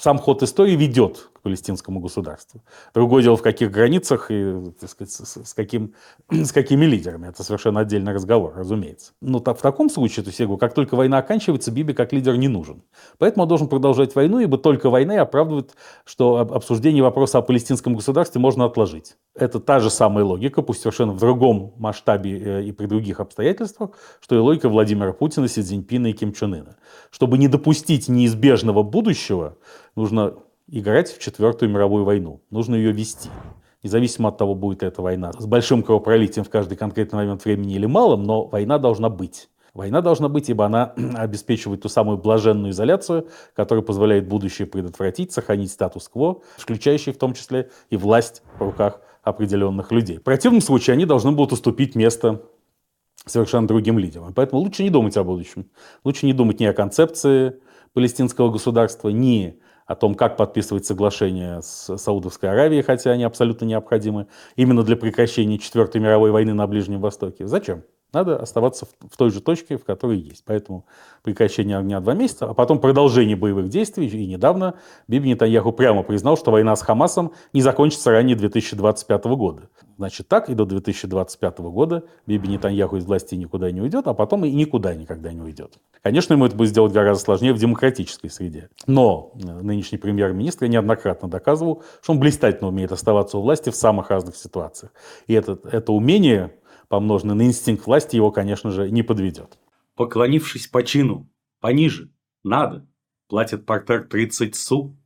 [0.00, 2.62] сам ход истории ведет палестинскому государству.
[2.94, 5.94] Другое дело, в каких границах и так сказать, с, каким,
[6.30, 7.28] с какими лидерами.
[7.28, 9.12] Это совершенно отдельный разговор, разумеется.
[9.20, 12.12] Но так, в таком случае, то есть я говорю, как только война оканчивается, Биби как
[12.12, 12.82] лидер не нужен.
[13.18, 15.74] Поэтому он должен продолжать войну, ибо только война оправдывает,
[16.04, 19.16] что обсуждение вопроса о палестинском государстве можно отложить.
[19.34, 23.90] Это та же самая логика, пусть совершенно в другом масштабе э, и при других обстоятельствах,
[24.20, 26.76] что и логика Владимира Путина, Си Цзиньпина и Ким Чен Ына.
[27.10, 29.56] Чтобы не допустить неизбежного будущего,
[29.94, 30.34] нужно
[30.70, 32.42] играть в Четвертую мировую войну.
[32.50, 33.30] Нужно ее вести.
[33.82, 37.86] Независимо от того, будет эта война с большим кровопролитием в каждый конкретный момент времени или
[37.86, 39.48] малым, но война должна быть.
[39.72, 45.70] Война должна быть, ибо она обеспечивает ту самую блаженную изоляцию, которая позволяет будущее предотвратить, сохранить
[45.70, 50.18] статус-кво, включающий в том числе и власть в руках определенных людей.
[50.18, 52.42] В противном случае они должны будут уступить место
[53.26, 54.32] совершенно другим лидерам.
[54.34, 55.70] Поэтому лучше не думать о будущем.
[56.02, 57.60] Лучше не думать ни о концепции
[57.92, 64.28] палестинского государства, ни о том, как подписывать соглашения с Саудовской Аравией, хотя они абсолютно необходимы
[64.54, 67.46] именно для прекращения Четвертой мировой войны на Ближнем Востоке.
[67.46, 67.82] Зачем?
[68.12, 70.42] Надо оставаться в, той же точке, в которой есть.
[70.46, 70.86] Поэтому
[71.22, 74.08] прекращение огня два месяца, а потом продолжение боевых действий.
[74.08, 74.74] И недавно
[75.08, 79.68] Биби Нетаньяху прямо признал, что война с Хамасом не закончится ранее 2025 года.
[79.98, 84.44] Значит, так и до 2025 года Биби Нетаньяху из власти никуда не уйдет, а потом
[84.46, 85.78] и никуда никогда не уйдет.
[86.02, 88.70] Конечно, ему это будет сделать гораздо сложнее в демократической среде.
[88.86, 94.08] Но э, нынешний премьер-министр неоднократно доказывал, что он блистательно умеет оставаться у власти в самых
[94.08, 94.92] разных ситуациях.
[95.26, 96.54] И это, это умение
[96.88, 99.58] помноженный на инстинкт власти, его, конечно же, не подведет.
[99.94, 101.28] Поклонившись по чину,
[101.60, 102.10] пониже,
[102.42, 102.86] надо,
[103.28, 104.96] платит портер 30 су.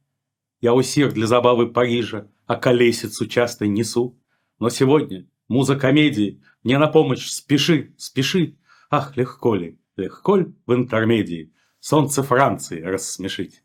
[0.61, 4.19] Я усер для забавы Парижа, а колесицу часто несу.
[4.59, 8.57] Но сегодня, муза комедии, мне на помощь спеши, спеши.
[8.91, 13.63] Ах, легко ли, легко ли в интермедии солнце Франции рассмешить.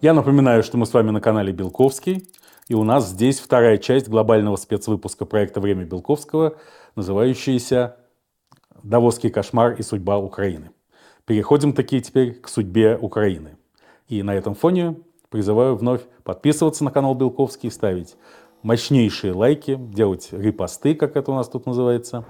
[0.00, 2.28] Я напоминаю, что мы с вами на канале Белковский.
[2.68, 6.58] И у нас здесь вторая часть глобального спецвыпуска проекта «Время Белковского»,
[6.96, 7.96] называющаяся
[8.82, 10.70] «Давосский кошмар и судьба Украины».
[11.24, 13.56] Переходим такие теперь к судьбе Украины.
[14.06, 14.96] И на этом фоне
[15.30, 18.16] призываю вновь подписываться на канал Белковский, ставить
[18.62, 22.26] мощнейшие лайки, делать репосты, как это у нас тут называется,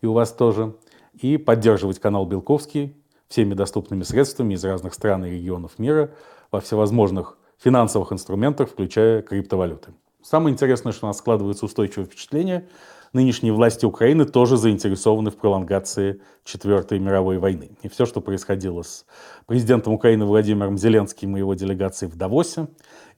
[0.00, 0.76] и у вас тоже,
[1.12, 2.96] и поддерживать канал Белковский
[3.28, 6.10] всеми доступными средствами из разных стран и регионов мира
[6.50, 9.92] во всевозможных финансовых инструментах, включая криптовалюты.
[10.22, 12.66] Самое интересное, что у нас складывается устойчивое впечатление,
[13.12, 17.70] нынешние власти Украины тоже заинтересованы в пролонгации Четвертой мировой войны.
[17.82, 19.06] И все, что происходило с
[19.46, 22.68] президентом Украины Владимиром Зеленским и его делегацией в Давосе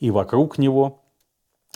[0.00, 1.02] и вокруг него,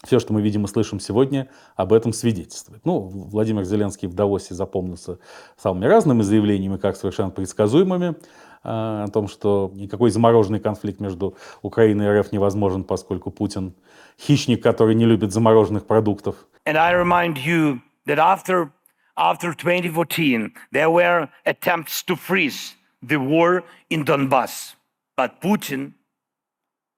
[0.04, 2.84] все, что мы видим и слышим сегодня, об этом свидетельствует.
[2.84, 5.18] Ну, Владимир Зеленский в Давосе запомнился
[5.56, 8.14] самыми разными заявлениями, как совершенно предсказуемыми.
[8.62, 13.74] А, о том, что никакой замороженный конфликт между Украиной и РФ невозможен, поскольку Путин
[14.20, 16.36] хищник, который не любит замороженных продуктов.
[16.66, 18.70] And I remind you that after,
[19.16, 24.74] after 2014, there were attempts to freeze the war in Donbass.
[25.16, 25.94] But Putin,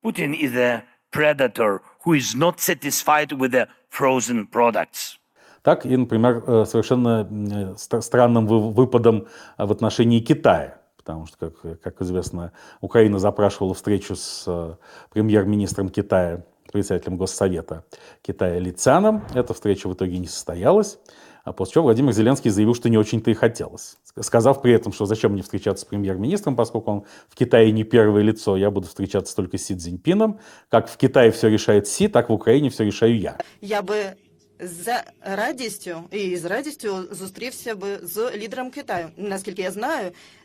[0.04, 5.18] Putin is a predator who is not satisfied with the frozen products.
[5.62, 12.01] Так и, например, э, совершенно э, странным выпадом в отношении Китая потому что, как, как
[12.01, 14.75] известно, Украина запрашивала встречу с э,
[15.11, 17.85] премьер-министром Китая, председателем Госсовета
[18.21, 19.23] Китая Лицаном.
[19.33, 20.99] Эта встреча в итоге не состоялась,
[21.45, 23.97] а после чего Владимир Зеленский заявил, что не очень-то и хотелось.
[24.19, 28.21] Сказав при этом, что зачем мне встречаться с премьер-министром, поскольку он в Китае не первое
[28.21, 30.39] лицо, я буду встречаться только с Си Цзиньпином.
[30.69, 33.37] Как в Китае все решает Си, так в Украине все решаю я.
[33.61, 34.13] Я бы
[34.59, 39.07] за радістю і з радістю зустрівся би з лідером Китаю.
[39.17, 40.40] Наскільки я знаю, Е,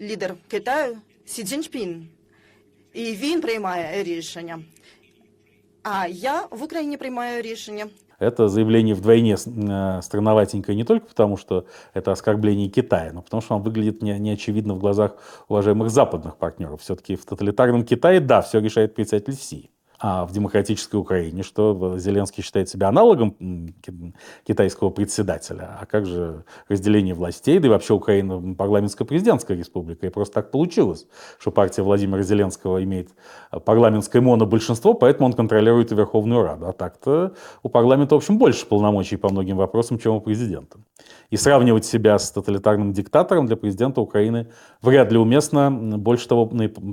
[0.00, 2.08] лідер Китаю Сі Цзіньпін.
[2.92, 4.58] І він приймає рішення.
[5.82, 7.86] А я в Україні приймаю рішення.
[8.20, 13.54] Это заявление вдвойне э, странноватенькое не только потому, что это оскорбление Китая, но потому что
[13.54, 15.16] оно выглядит не, неочевидно в глазах
[15.48, 16.82] уважаемых западных партнеров.
[16.82, 22.43] Все-таки в тоталитарном Китае, да, все решает председатель Си а в демократической Украине, что Зеленский
[22.43, 23.35] считает себя аналогом
[24.45, 25.77] китайского председателя.
[25.79, 30.05] А как же разделение властей, да и вообще Украина парламентско-президентская республика.
[30.05, 31.07] И просто так получилось,
[31.39, 33.09] что партия Владимира Зеленского имеет
[33.65, 36.67] парламентское монобольшинство, поэтому он контролирует и Верховную Раду.
[36.67, 40.77] А так-то у парламента, в общем, больше полномочий по многим вопросам, чем у президента.
[41.29, 44.47] И сравнивать себя с тоталитарным диктатором для президента Украины
[44.81, 46.45] вряд ли уместно, больше того,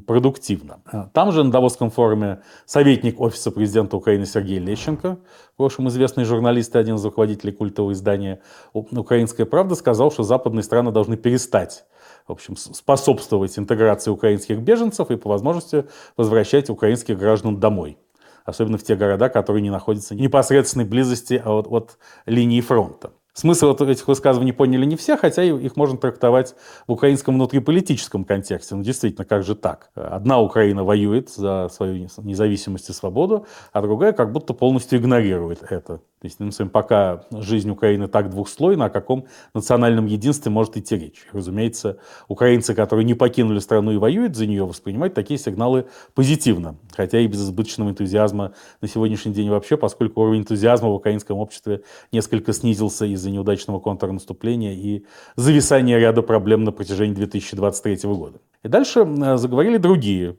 [0.07, 0.83] продуктивно.
[1.13, 5.19] Там же на Давосском форуме советник Офиса президента Украины Сергей Лещенко,
[5.53, 8.41] в прошлом известный журналист и один из руководителей культового издания
[8.73, 11.85] «Украинская правда», сказал, что западные страны должны перестать
[12.27, 17.99] в общем, способствовать интеграции украинских беженцев и по возможности возвращать украинских граждан домой
[18.45, 23.13] особенно в те города, которые не находятся в непосредственной близости от, от линии фронта.
[23.35, 26.55] Смысл этих высказываний поняли не все, хотя их можно трактовать
[26.87, 28.75] в украинском внутриполитическом контексте.
[28.75, 29.91] Ну, действительно, как же так?
[29.95, 36.03] Одна Украина воюет за свою независимость и свободу, а другая как будто полностью игнорирует это.
[36.23, 41.27] То есть, ну, пока жизнь Украины так двухслойна, о каком национальном единстве может идти речь?
[41.33, 47.19] Разумеется, украинцы, которые не покинули страну и воюют за нее, воспринимают такие сигналы позитивно, хотя
[47.19, 51.83] и без избыточного энтузиазма на сегодняшний день вообще, поскольку уровень энтузиазма в украинском обществе
[52.13, 55.05] несколько снизился из-за неудачного контрнаступления и
[55.35, 58.39] зависания ряда проблем на протяжении 2023 года.
[58.63, 59.05] И дальше
[59.39, 60.35] заговорили другие э,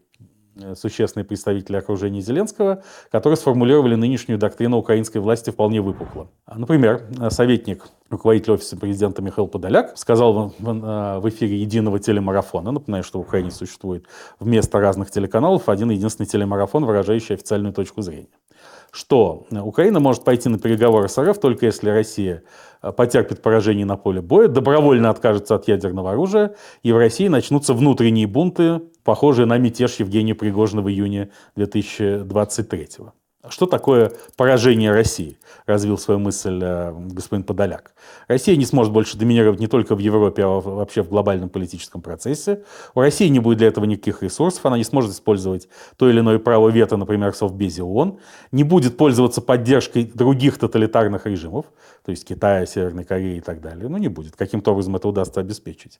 [0.76, 6.30] существенные представители окружения Зеленского, которые сформулировали нынешнюю доктрину украинской власти вполне выпукло.
[6.54, 13.20] Например, советник руководитель офиса президента Михаил Подоляк сказал в, в, эфире единого телемарафона, напоминаю, что
[13.20, 14.06] в Украине существует
[14.40, 18.28] вместо разных телеканалов один единственный телемарафон, выражающий официальную точку зрения
[18.94, 22.44] что Украина может пойти на переговоры с РФ только если Россия
[22.84, 27.74] э, потерпит поражение на поле боя, добровольно откажется от ядерного оружия, и в России начнутся
[27.74, 33.14] внутренние бунты, похожие на мятеж Евгения Пригожина в июне 2023 года.
[33.50, 35.38] Что такое поражение России?
[35.66, 37.94] Развил свою мысль э, господин Подоляк.
[38.30, 42.64] Россия не сможет больше доминировать не только в Европе, а вообще в глобальном политическом процессе.
[42.96, 45.68] У России не будет для этого никаких ресурсов, она не сможет использовать
[45.98, 48.18] то или иное право вето, например, в Совбезе ООН,
[48.54, 51.66] не будет пользоваться поддержкой других тоталитарных режимов,
[52.06, 53.90] то есть Китая, Северной Кореи и так далее.
[53.90, 54.38] Ну, не будет.
[54.38, 56.00] Каким-то образом это удастся обеспечить.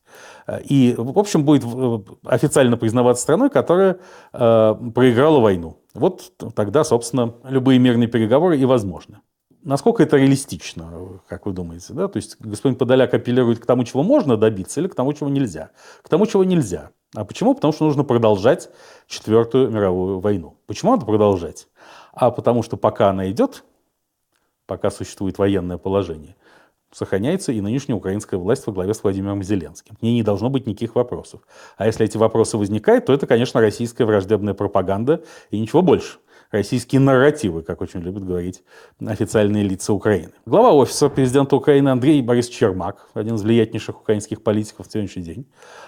[0.64, 3.98] И, в общем, будет э, официально признаваться страной, которая
[4.32, 5.78] э, проиграла войну.
[5.94, 9.20] Вот тогда, собственно, любые мирные переговоры и возможны.
[9.64, 11.94] Насколько это реалистично, как вы думаете?
[11.94, 12.10] Да?
[12.10, 15.70] То есть господин Подоляк апеллирует к тому, чего можно добиться, или к тому, чего нельзя?
[16.02, 16.90] К тому, чего нельзя.
[17.16, 17.56] А почему?
[17.56, 18.70] Потому что нужно продолжать
[19.08, 20.58] Четвертую мировую войну.
[20.66, 21.68] Почему надо продолжать?
[22.12, 23.64] А потому что пока она идет,
[24.66, 26.36] пока существует военное положение,
[26.94, 29.96] сохраняется и нынешняя украинская власть во главе с Владимиром Зеленским.
[29.96, 31.42] К не должно быть никаких вопросов.
[31.78, 36.18] А если эти вопросы возникают, то это, конечно, российская враждебная пропаганда и ничего больше.
[36.52, 38.62] Российские нарративы, как очень любят говорить
[39.04, 40.34] официальные лица Украины.
[40.46, 45.48] Глава офиса президента Украины Андрей Борис Чермак, один из влиятельнейших украинских политиков в сегодняшний день,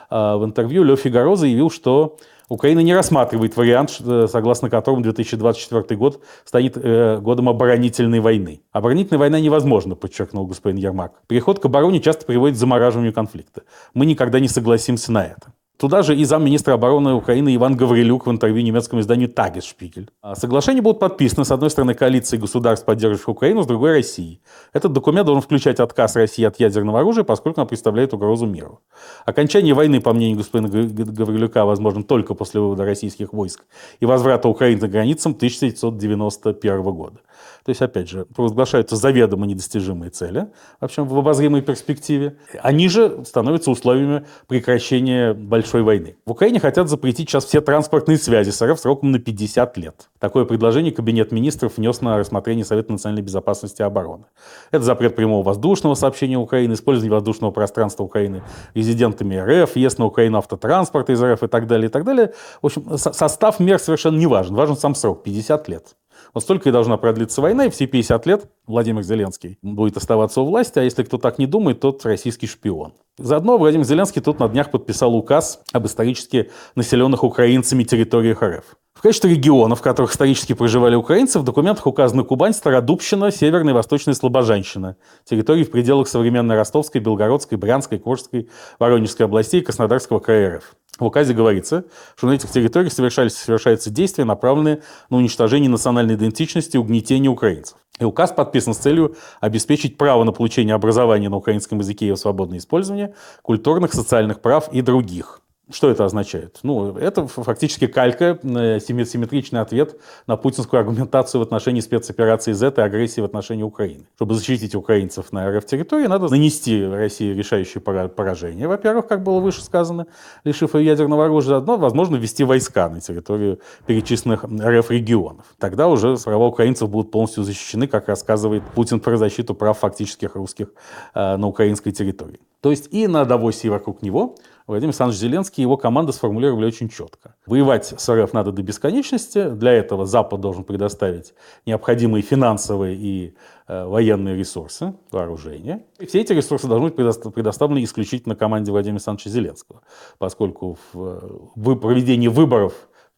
[0.09, 2.17] а, в интервью Ле Фигаро заявил, что
[2.47, 8.61] Украина не рассматривает вариант, э, согласно которому 2024 год станет э, годом оборонительной войны.
[8.71, 11.13] Оборонительная война невозможна, подчеркнул господин Ермак.
[11.27, 13.63] Переход к обороне часто приводит к замораживанию конфликта.
[13.93, 15.53] Мы никогда не согласимся на это.
[15.77, 20.09] Туда же и замминистра обороны Украины Иван Гаврилюк в интервью немецкому изданию «Тагесшпигель».
[20.33, 24.41] Соглашения будут подписаны, с одной стороны, коалицией государств, поддерживающих Украину, с другой– Россией.
[24.71, 28.79] Этот документ должен включать отказ России от ядерного оружия, поскольку она представляет угрозу миру.
[29.25, 33.65] Окончание войны, по мнению господина Гаврилюка, возможно только после вывода российских войск
[33.99, 37.19] и возврата Украины к границам 1991 года.
[37.65, 40.49] То есть, опять же, провозглашаются заведомо недостижимые цели,
[40.79, 42.37] в общем, в обозримой перспективе.
[42.61, 46.15] Они же становятся условиями прекращения большой войны.
[46.27, 50.09] В Украине хотят запретить сейчас все транспортные связи с РФ сроком на 50 лет.
[50.19, 54.25] Такое предложение Кабинет министров внес на рассмотрение Совета национальной безопасности и обороны.
[54.69, 58.43] Это запрет прямого воздушного сообщения Украины, использование воздушного пространства Украины
[58.75, 62.31] резидентами РФ, въезд на Украину автотранспорта из РФ и так далее, и так далее.
[62.61, 64.53] В общем, состав мер совершенно не важен.
[64.53, 65.95] Важен сам срок– 50 лет.
[66.35, 70.45] Вот столько и должна продлиться война, и все 50 лет Владимир Зеленский будет оставаться у
[70.45, 72.91] власти, а если кто так не думает, тот российский шпион.
[73.17, 78.65] Заодно Владимир Зеленский тут на днях подписал указ об исторически населенных украинцами территориях РФ.
[78.93, 83.75] В качестве регионов, в которых исторически проживали украинцы, в документах указаны Кубань, Стародубщина, Северная и
[83.75, 90.57] Восточная Слобожанщина, территории в пределах современной Ростовской, Белгородской, Брянской, Курской, Воронежской областей и Краснодарского края
[90.57, 90.75] РФ.
[90.99, 91.85] В указе говорится,
[92.15, 97.77] что на этих территориях совершались, совершаются действия, направленные на уничтожение национальной идентичности и угнетение украинцев.
[97.99, 102.17] И указ подписан с целью обеспечить право на получение образования на украинском языке и его
[102.17, 105.41] свободное использование, культурных, социальных прав и других–
[105.71, 106.59] что это означает?
[106.63, 112.81] Ну, это фактически калька, э, симметричный ответ на путинскую аргументацию в отношении спецоперации Z и
[112.81, 114.05] агрессии в отношении Украины.
[114.15, 120.05] Чтобы защитить украинцев на РФ-территории, надо нанести России решающее поражение, во-первых, как было выше сказано,
[120.43, 125.45] лишив ее ядерного оружия, одно, возможно, ввести войска на территорию перечисленных РФ-регионов.
[125.57, 130.67] Тогда уже права украинцев будут полностью защищены, как рассказывает Путин про защиту прав фактических русских
[131.15, 132.39] э, на украинской территории.
[132.61, 134.35] То есть и на Давосе, и вокруг него
[134.67, 137.35] Владимир Александрович Зеленский и его команда сформулировали очень четко.
[137.45, 139.49] Воевать с РФ надо до бесконечности.
[139.49, 141.35] Для этого Запад должен предоставить
[141.67, 143.35] необходимые финансовые и
[143.67, 145.85] э, военные ресурсы, вооружение.
[145.99, 149.81] И все эти ресурсы должны быть предоставлены исключительно команде Владимира Александровича Зеленского,
[150.17, 152.73] поскольку в, в проведении выборов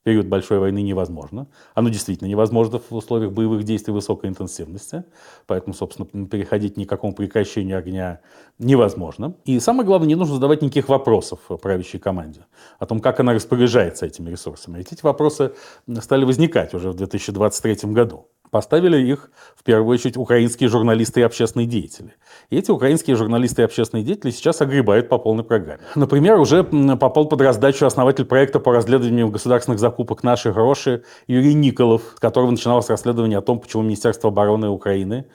[0.08, 1.48] период большой войны невозможно.
[1.74, 5.04] Оно действительно невозможно в условиях боевых действий высокой интенсивности.
[5.48, 8.22] Поэтому, собственно, переходить ни к какому прекращению огня
[8.58, 9.36] невозможно.
[9.44, 12.46] И самое главное, не нужно задавать никаких вопросов правящей команде
[12.80, 14.80] о том, как она распоряжается этими ресурсами.
[14.80, 15.52] Эти вопросы
[16.00, 18.30] стали возникать уже в 2023 году.
[18.52, 22.14] Поставили их, в первую очередь, украинские журналисты и общественные деятели.
[22.50, 25.82] И эти украинские журналисты и общественные деятели сейчас огребают по полной программе.
[25.96, 32.02] Например, уже попал под раздачу основатель проекта по расследованию государственных закупок «Наши гроши» Юрий Николов,
[32.16, 35.26] с которого начиналось расследование о том, почему Министерство обороны Украины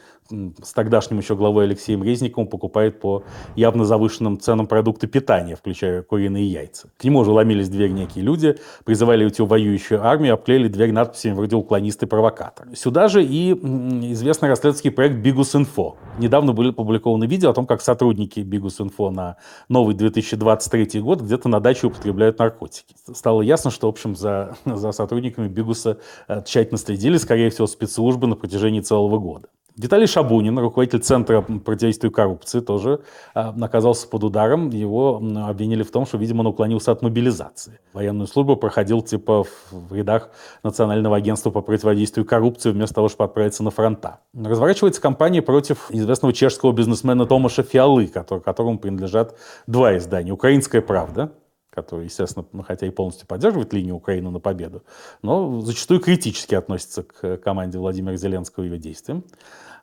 [0.62, 3.24] с тогдашним еще главой Алексеем Резниковым покупает по
[3.56, 6.88] явно завышенным ценам продукты питания, включая куриные яйца.
[6.96, 11.34] К нему уже ломились дверь некие люди, призывали уйти в воюющую армию, обклеили дверь надписями
[11.34, 12.68] вроде «Уклонист и провокатор».
[12.74, 15.96] Сюда же и известный расследовательский проект «Бигус Инфо».
[16.18, 19.36] Недавно были опубликованы видео о том, как сотрудники «Бигус Инфо» на
[19.68, 22.94] новый 2023 год где-то на даче употребляют наркотики.
[23.12, 25.98] Стало ясно, что, в общем, за, за сотрудниками «Бигуса»
[26.44, 29.48] тщательно следили, скорее всего, спецслужбы на протяжении целого года.
[29.76, 33.00] Виталий Шабунин, руководитель Центра противодействия коррупции, тоже
[33.34, 34.68] а, оказался под ударом.
[34.68, 35.16] Его
[35.46, 37.80] обвинили в том, что, видимо, он уклонился от мобилизации.
[37.94, 40.30] Военную службу проходил типа в рядах
[40.62, 44.20] Национального агентства по противодействию коррупции вместо того, чтобы отправиться на фронта.
[44.34, 50.32] Разворачивается кампания против известного чешского бизнесмена Томаша Фиалы, которому принадлежат два издания.
[50.32, 51.32] «Украинская правда»,
[51.72, 54.82] который, естественно, ну, хотя и полностью поддерживает линию Украины на победу,
[55.22, 59.24] но зачастую критически относится к команде Владимира Зеленского и ее действиям.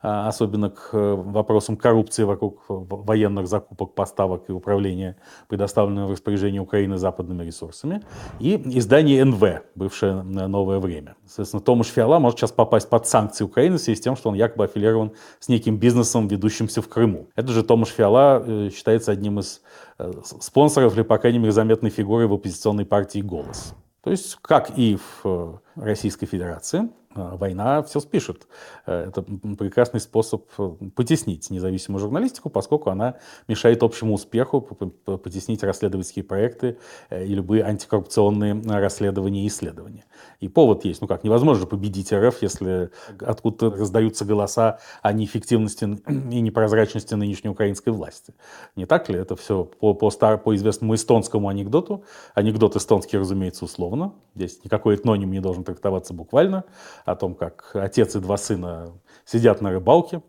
[0.02, 5.18] А, особенно к э, вопросам коррупции вокруг военных закупок, поставок и управления
[5.50, 8.02] предоставленными в распоряжение Украины западными ресурсами.
[8.40, 11.16] И издание НВ, бывшее «Новое время».
[11.26, 14.36] Соответственно, Томаш Фиала может сейчас попасть под санкции Украины в связи с тем, что он
[14.36, 17.28] якобы аффилирован с неким бизнесом, ведущимся в Крыму.
[17.36, 19.62] Это же Томаш Фиала э, считается одним из
[19.98, 23.74] э, спонсоров или, по крайней мере, заметной фигурой в оппозиционной партии «Голос».
[24.02, 28.48] То есть, как и в Российской Федерации, война все спишет.
[28.86, 33.16] Э, это прекрасный способ э, потеснить независимую журналистику, поскольку она
[33.48, 36.78] мешает общему успеху, потеснить расследовательские проекты
[37.10, 40.06] э, и любые антикоррупционные расследования и исследования.
[40.40, 41.02] И повод есть.
[41.02, 47.90] Ну как, невозможно победить РФ, если откуда-то раздаются голоса о неэффективности и непрозрачности нынешней украинской
[47.90, 48.36] власти.
[48.76, 49.18] Не так ли?
[49.18, 52.04] Это все по, по, стар, по известному эстонскому анекдоту.
[52.36, 54.14] Анекдот эстонский, разумеется, условно.
[54.36, 56.66] Здесь никакой этноним не должен трактоваться буквально
[57.12, 58.94] о том, как отец и два сына
[59.26, 60.22] сидят на рыбалке.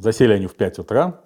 [0.00, 1.20] Засели они в 5 утра.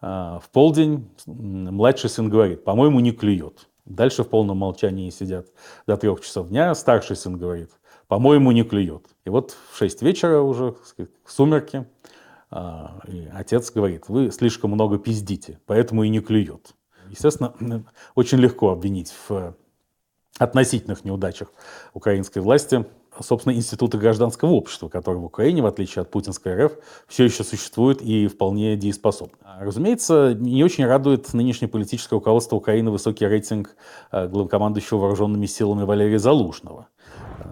[0.00, 3.68] А, в полдень младший сын говорит, по-моему, не клюет.
[3.84, 5.48] Дальше в полном молчании сидят
[5.86, 6.74] до трех часов дня.
[6.74, 7.70] Старший сын говорит,
[8.06, 9.06] по-моему, не клюет.
[9.24, 10.76] И вот в 6 вечера уже,
[11.26, 11.86] сумерки,
[12.50, 13.00] а,
[13.32, 16.74] отец говорит, вы слишком много пиздите, поэтому и не клюет.
[17.08, 17.54] Естественно,
[18.14, 19.54] очень легко обвинить в
[20.38, 21.52] относительных неудачах
[21.92, 22.86] украинской власти
[23.20, 26.72] собственно, институты гражданского общества, которые в Украине, в отличие от путинской РФ,
[27.08, 29.38] все еще существуют и вполне дееспособны.
[29.58, 33.76] Разумеется, не очень радует нынешнее политическое руководство Украины высокий рейтинг
[34.12, 36.88] э, главкомандующего вооруженными силами Валерия Залужного–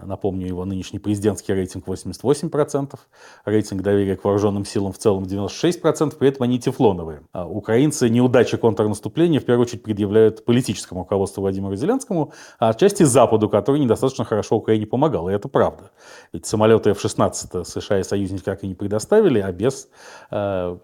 [0.03, 2.99] Напомню, его нынешний президентский рейтинг 88%,
[3.45, 7.21] рейтинг доверия к вооруженным силам в целом 96%, при этом они тефлоновые.
[7.31, 13.49] А украинцы неудачи контрнаступления в первую очередь предъявляют политическому руководству Владимиру Зеленскому, а отчасти Западу,
[13.49, 15.29] который недостаточно хорошо Украине помогал.
[15.29, 15.91] И это правда.
[16.33, 19.89] Ведь самолеты F-16 США и союзники как и не предоставили, а без
[20.31, 20.77] э,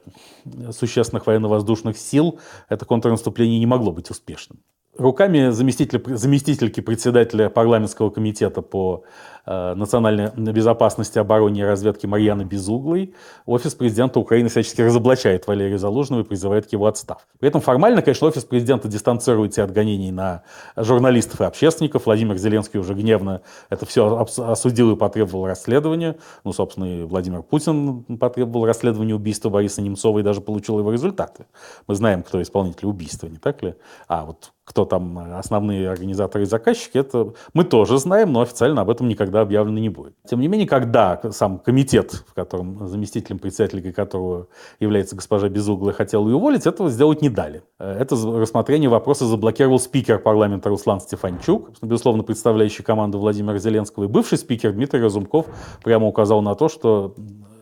[0.71, 2.39] существенных военно-воздушных сил
[2.69, 4.59] это контрнаступление не могло быть успешным
[4.97, 9.03] руками заместителя, заместительки председателя парламентского комитета по
[9.45, 13.13] национальной безопасности, обороне и разведке Марьяны Безуглой
[13.45, 17.25] офис президента Украины всячески разоблачает Валерия Залужного и призывает к его отставке.
[17.39, 20.43] При этом формально, конечно, офис президента дистанцируется от гонений на
[20.75, 22.05] журналистов и общественников.
[22.05, 26.15] Владимир Зеленский уже гневно это все осудил и потребовал расследования.
[26.43, 31.45] Ну, собственно, и Владимир Путин потребовал расследования убийства Бориса Немцова и даже получил его результаты.
[31.87, 33.75] Мы знаем, кто исполнитель убийства, не так ли?
[34.07, 38.89] А вот кто там основные организаторы и заказчики, это мы тоже знаем, но официально об
[38.89, 40.15] этом никогда объявлено не будет.
[40.27, 44.47] Тем не менее, когда сам комитет, в котором заместителем председателя которого
[44.79, 47.63] является госпожа Безуглая, хотел ее уволить, этого сделать не дали.
[47.79, 54.37] Это рассмотрение вопроса заблокировал спикер парламента Руслан Стефанчук, безусловно, представляющий команду Владимира Зеленского, и бывший
[54.37, 55.45] спикер Дмитрий Разумков
[55.83, 57.15] прямо указал на то, что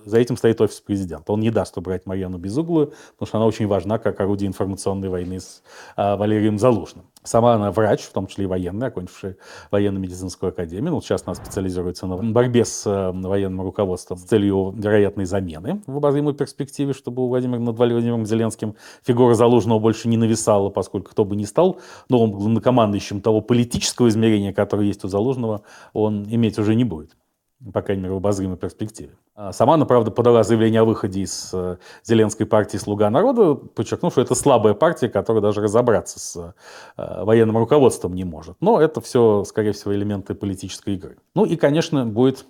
[0.06, 1.32] за этим стоит офис президента.
[1.32, 5.40] Он не даст убрать Марьяну Безуглую, потому что она очень важна как орудие информационной войны
[5.40, 5.64] с
[5.96, 7.06] а, Валерием Залужным.
[7.24, 9.38] Сама она врач, в том числе и военный, окончивший
[9.72, 10.92] военно-медицинскую академию.
[10.92, 15.98] Ну, сейчас она специализируется на борьбе с э, военным руководством с целью вероятной замены в
[15.98, 21.26] обозримой перспективе, чтобы у Владимира над Владимиром Зеленским фигура Залужного больше не нависала, поскольку кто
[21.26, 25.62] бы ни стал новым главнокомандующим того политического измерения, которое есть у Залужного,
[25.94, 27.16] он иметь уже не будет
[27.72, 29.12] по крайней мере, в обозримой перспективе.
[29.36, 34.12] А сама она, правда, подала заявление о выходе из э, Зеленской партии «Слуга народа», подчеркнув,
[34.14, 36.54] что это слабая партия, которая даже разобраться с
[36.98, 38.58] э, военным руководством не может.
[38.60, 41.18] Но это все, скорее всего, элементы политической игры.
[41.36, 42.46] Ну и, конечно, будет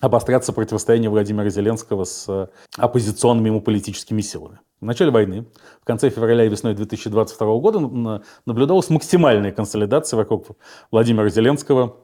[0.00, 4.58] обостряться противостояние Владимира Зеленского с э, оппозиционными ему политическими силами.
[4.80, 5.46] В начале войны,
[5.80, 10.48] в конце февраля и весной 2022 года наблюдалась максимальная консолидация вокруг
[10.90, 11.96] Владимира Зеленского,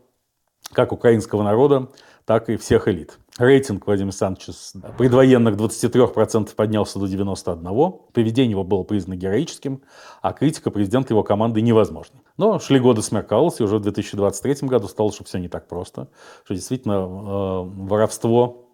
[0.72, 1.88] как украинского народа,
[2.24, 3.18] так и всех элит.
[3.38, 4.52] Рейтинг Владимира Александровича
[4.98, 8.00] предвоенных 23% поднялся до 91%.
[8.12, 9.82] Поведение его было признано героическим,
[10.20, 12.20] а критика президента его команды невозможна.
[12.36, 16.08] Но шли годы смеркалось, и уже в 2023 году стало, что все не так просто.
[16.44, 18.68] Что действительно э, воровство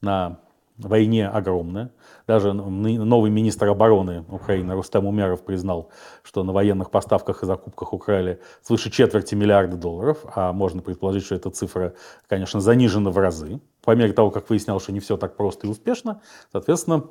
[0.00, 0.40] на
[0.78, 1.92] войне огромное.
[2.26, 5.90] Даже новый министр обороны Украины Рустем Умеров признал,
[6.24, 11.36] что на военных поставках и закупках украли свыше четверти миллиарда долларов, а можно предположить, что
[11.36, 11.94] эта цифра,
[12.28, 13.60] конечно, занижена в разы.
[13.84, 16.20] По мере того, как выяснялось, что не все так просто и успешно,
[16.50, 17.04] соответственно,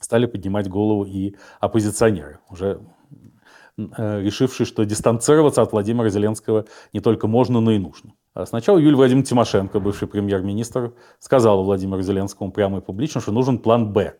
[0.00, 2.80] стали поднимать голову и оппозиционеры, уже
[3.78, 8.14] э, решившие, что дистанцироваться от Владимира Зеленского не только можно, но и нужно.
[8.34, 13.60] А сначала Юлия Владимировна Тимошенко, бывший премьер-министр, сказала Владимиру Зеленскому прямо и публично, что нужен
[13.60, 14.18] план «Б».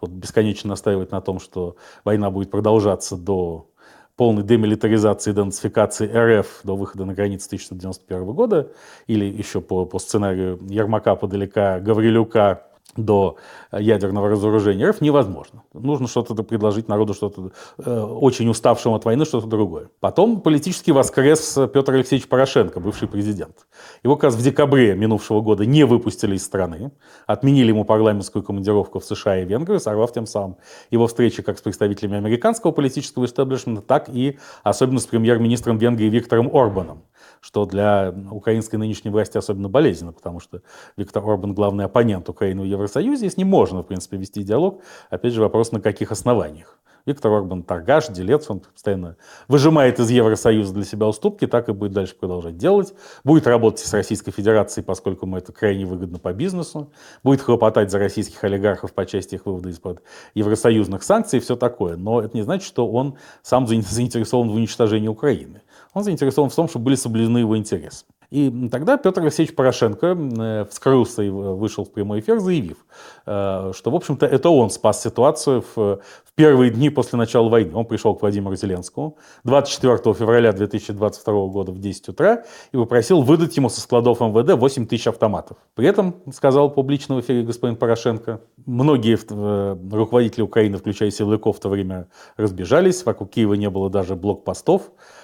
[0.00, 3.68] Вот бесконечно настаивать на том, что война будет продолжаться до
[4.16, 8.72] полной демилитаризации и денацификации РФ до выхода на границы 1991 года,
[9.06, 12.66] или еще по, по сценарию Ермака, Подалека, Гаврилюка,
[12.96, 13.36] до
[13.72, 15.62] ядерного разоружения РФ невозможно.
[15.72, 19.90] Нужно что-то предложить народу, что-то э, очень уставшему от войны, что-то другое.
[20.00, 23.66] Потом политически воскрес Петр Алексеевич Порошенко, бывший президент.
[24.02, 26.92] Его как раз в декабре минувшего года не выпустили из страны,
[27.26, 30.56] отменили ему парламентскую командировку в США и Венгрию, сорвав тем самым
[30.90, 36.54] его встречи как с представителями американского политического истеблишмента, так и особенно с премьер-министром Венгрии Виктором
[36.54, 37.02] Орбаном
[37.40, 40.62] что для украинской нынешней власти особенно болезненно, потому что
[40.96, 44.82] Виктор Орбан главный оппонент Украины в Евросоюзе, и с ним можно, в принципе, вести диалог.
[45.10, 46.78] Опять же, вопрос, на каких основаниях.
[47.06, 49.16] Виктор Орбан торгаш, делец, он постоянно
[49.46, 52.94] выжимает из Евросоюза для себя уступки, так и будет дальше продолжать делать.
[53.22, 56.92] Будет работать с Российской Федерацией, поскольку ему это крайне выгодно по бизнесу.
[57.22, 60.02] Будет хлопотать за российских олигархов по части их вывода из-под
[60.34, 61.96] евросоюзных санкций и все такое.
[61.96, 65.62] Но это не значит, что он сам заинтересован в уничтожении Украины.
[65.96, 68.04] Он заинтересован в том, чтобы были соблюдены его интересы.
[68.28, 72.84] И тогда Петр Алексеевич Порошенко э, вскрылся и вышел в прямой эфир, заявив,
[73.24, 76.00] э, что, в общем-то, это он спас ситуацию в,
[76.34, 77.74] первые дни после начала войны.
[77.74, 83.56] Он пришел к Владимиру Зеленскому 24 февраля 2022 года в 10 утра и попросил выдать
[83.56, 85.56] ему со складов МВД 8 тысяч автоматов.
[85.74, 91.60] При этом, сказал публично в эфире господин Порошенко, многие э, руководители Украины, включая силовиков, в
[91.60, 94.82] то время разбежались, вокруг Киева не было даже блокпостов.
[94.82, 95.16] Э,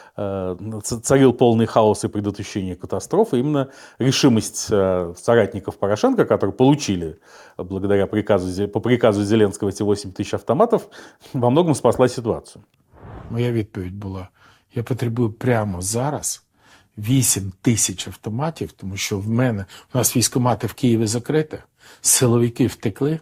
[0.84, 3.70] царил полный хаос и предотвращение катастрофы, именно
[4.00, 7.20] решимость э, соратников Порошенко, которые получили
[7.58, 10.90] благодаря приказу, по приказу Зеленского эти 8 тисяч автоматов,
[11.34, 12.64] во многом спасла ситуацію.
[13.30, 14.30] Моя відповідь була:
[14.76, 16.44] я потребую прямо зараз
[16.98, 21.60] 8 тисяч автоматів, тому що в мене у нас військомати в Києві закриті,
[22.02, 23.20] силовики втекли,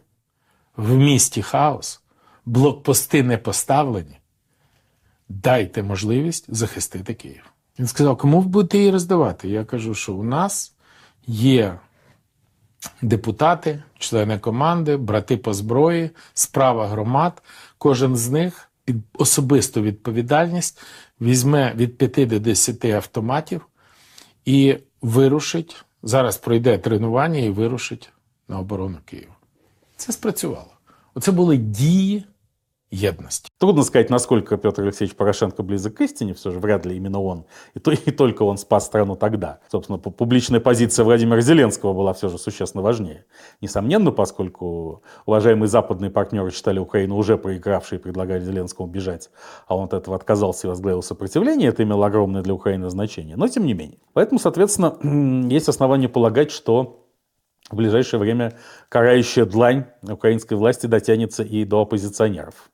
[0.78, 2.02] в місті хаос,
[2.46, 4.18] блокпости не поставлені
[5.31, 7.53] Дайте можливість захистити Київ.
[7.79, 9.49] Він сказав, кому ви будете її роздавати?
[9.49, 10.75] Я кажу, що у нас
[11.27, 11.79] є
[13.03, 17.43] депутати, члени команди, брати по зброї, справа громад.
[17.79, 20.83] Кожен з них під особисту відповідальність
[21.21, 23.67] візьме від 5 до 10 автоматів
[24.45, 25.85] і вирушить.
[26.03, 28.13] Зараз пройде тренування і вирушить
[28.49, 29.35] на оборону Києва.
[29.97, 30.73] Це спрацювало.
[31.15, 32.25] Оце були дії
[32.91, 33.51] едности.
[33.59, 37.45] Трудно сказать, насколько Петр Алексеевич Порошенко близок к истине, все же вряд ли именно он,
[37.75, 39.61] и, то, и только он спас страну тогда.
[39.71, 43.27] Собственно, публичная позиция Владимира Зеленского была все же существенно важнее.
[43.61, 49.31] Несомненно, поскольку уважаемые западные партнеры считали Украину уже проигравшей и предлагали Зеленскому бежать,
[49.69, 53.47] а он от этого отказался и возглавил сопротивление, это имело огромное для Украины значение, но
[53.47, 53.99] тем не менее.
[54.15, 54.97] Поэтому, соответственно,
[55.49, 57.07] есть основания полагать, что
[57.71, 62.70] в ближайшее время карающая длань украинской власти дотянется и до оппозиционеров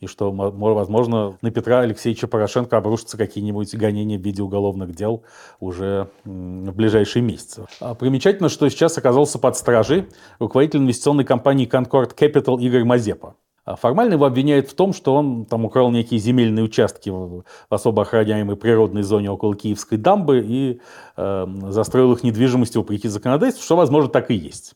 [0.00, 5.22] и что, возможно, на Петра Алексеевича Порошенко обрушатся какие-нибудь гонения в виде уголовных дел
[5.60, 7.66] уже в ближайшие месяцы.
[7.80, 10.06] А примечательно, что сейчас оказался под стражей
[10.38, 13.36] руководитель инвестиционной компании Concord Capital Игорь Мазепа.
[13.66, 18.02] А формально его обвиняют в том, что он там украл некие земельные участки в особо
[18.02, 20.80] охраняемой природной зоне около Киевской дамбы и
[21.16, 24.74] э, застроил их недвижимостью вопреки законодательству, что, возможно, так и есть.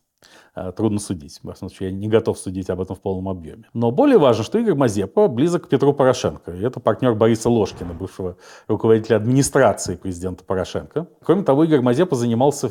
[0.57, 1.41] Э, трудно судить.
[1.43, 3.65] В этом случае я не готов судить об этом в полном объеме.
[3.73, 6.53] Но более важно, что Игорь Мазепа близок к Петру Порошенко.
[6.53, 8.37] И это партнер Бориса Ложкина, бывшего
[8.69, 11.09] руководителя администрации президента Порошенко.
[11.25, 12.71] Кроме того, Игорь Мазепа занимался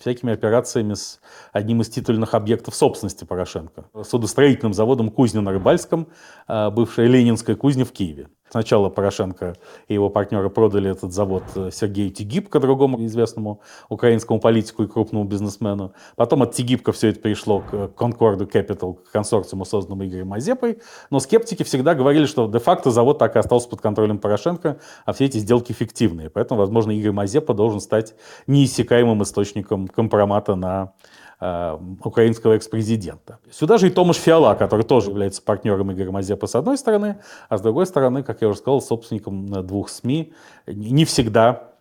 [0.00, 1.20] всякими операциями с
[1.52, 3.84] одним из титульных объектов собственности Порошенко.
[4.02, 6.08] Судостроительным заводом «Кузня на Рыбальском»,
[6.48, 8.28] э, бывшая Ленинская кузня в Киеве.
[8.50, 9.56] Сначала Порошенко
[9.88, 15.24] и его партнеры продали этот завод э, Сергею Тигибко, другому известному украинскому политику и крупному
[15.24, 15.92] бизнесмену.
[16.16, 20.78] Потом от Тигибко все это перешло к Concord Capital, к консорциуму, созданному Игорем Мазепой.
[21.10, 25.26] Но скептики всегда говорили, что де-факто завод так и остался под контролем Порошенко, а все
[25.26, 26.30] эти сделки фиктивные.
[26.30, 28.14] Поэтому, возможно, Игорь Мазепа должен стать
[28.46, 30.92] неиссякаемым источником компромата на Э,
[31.40, 33.38] украинского экс-президента.
[33.50, 37.58] Сюда же и Томаш Фиала, который тоже является партнером Игоря Мазепы с одной стороны, а
[37.58, 40.32] с другой стороны, как я уже сказал, собственником двух СМИ,
[40.66, 41.74] не всегда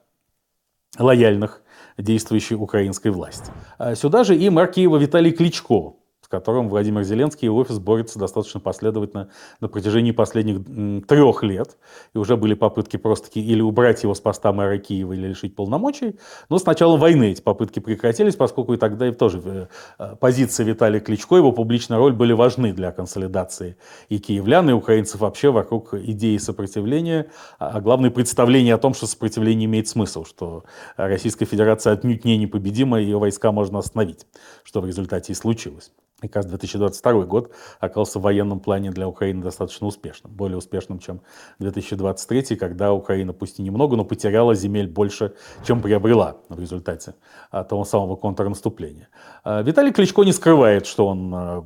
[1.00, 1.64] лояльных
[1.98, 3.52] действующей украинской власти.
[3.78, 5.96] А сюда же и мэр Киева Виталий Кличко,
[6.28, 9.30] с которым Владимир Зеленский и офис борются достаточно последовательно
[9.62, 11.78] на протяжении последних трех лет.
[12.14, 16.20] И уже были попытки просто или убрать его с поста мэра Киева, или лишить полномочий.
[16.50, 19.68] Но с началом войны эти попытки прекратились, поскольку и тогда и тоже э,
[20.00, 23.78] э, позиция Виталия Кличко, его публичная роль были важны для консолидации
[24.10, 29.08] и киевлян, и украинцев вообще вокруг идеи сопротивления, а, а главное представление о том, что
[29.08, 30.66] сопротивление имеет смысл, что
[30.98, 34.28] Российская Федерация отнюдь не непобедима, и ее войска можно остановить,
[34.66, 35.94] что в результате и случилось.
[36.24, 40.34] И кажется, 2022 год оказался в военном плане для Украины достаточно успешным.
[40.34, 41.22] Более успешным, чем
[41.60, 47.14] 2023, когда Украина, пусть и немного, но потеряла земель больше, чем приобрела в результате
[47.52, 49.10] а, того самого контрнаступления.
[49.44, 51.62] А, Виталий Кличко не скрывает, что он а,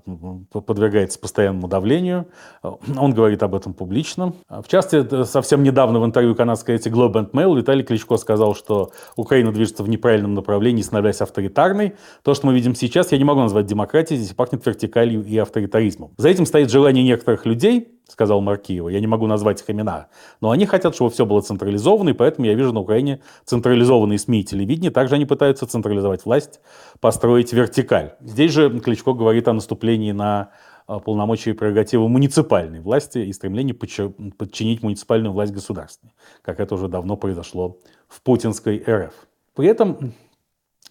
[0.51, 2.27] подвергается постоянному давлению.
[2.61, 4.33] Он говорит об этом публично.
[4.49, 8.91] В частности, совсем недавно в интервью канадской газете Globe and Mail Виталий Кличко сказал, что
[9.15, 11.95] Украина движется в неправильном направлении, становясь авторитарной.
[12.21, 16.15] То, что мы видим сейчас, я не могу назвать демократией, здесь пахнет вертикалью и авторитаризмом.
[16.17, 20.07] За этим стоит желание некоторых людей, сказал Маркиева, я не могу назвать их имена,
[20.41, 24.39] но они хотят, чтобы все было централизовано, и поэтому я вижу на Украине централизованные СМИ
[24.39, 24.89] и телевидение.
[24.89, 26.59] Также они пытаются централизовать власть,
[26.99, 28.15] построить вертикаль.
[28.19, 30.49] Здесь же Кличко говорит о наступлении на
[30.87, 36.87] а, полномочия и прерогативы муниципальной власти и стремлении подчинить муниципальную власть государственной, как это уже
[36.87, 37.77] давно произошло
[38.07, 39.13] в путинской РФ.
[39.53, 40.13] При этом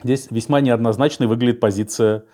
[0.05, 2.27] здесь весьма неоднозначной выглядит позиция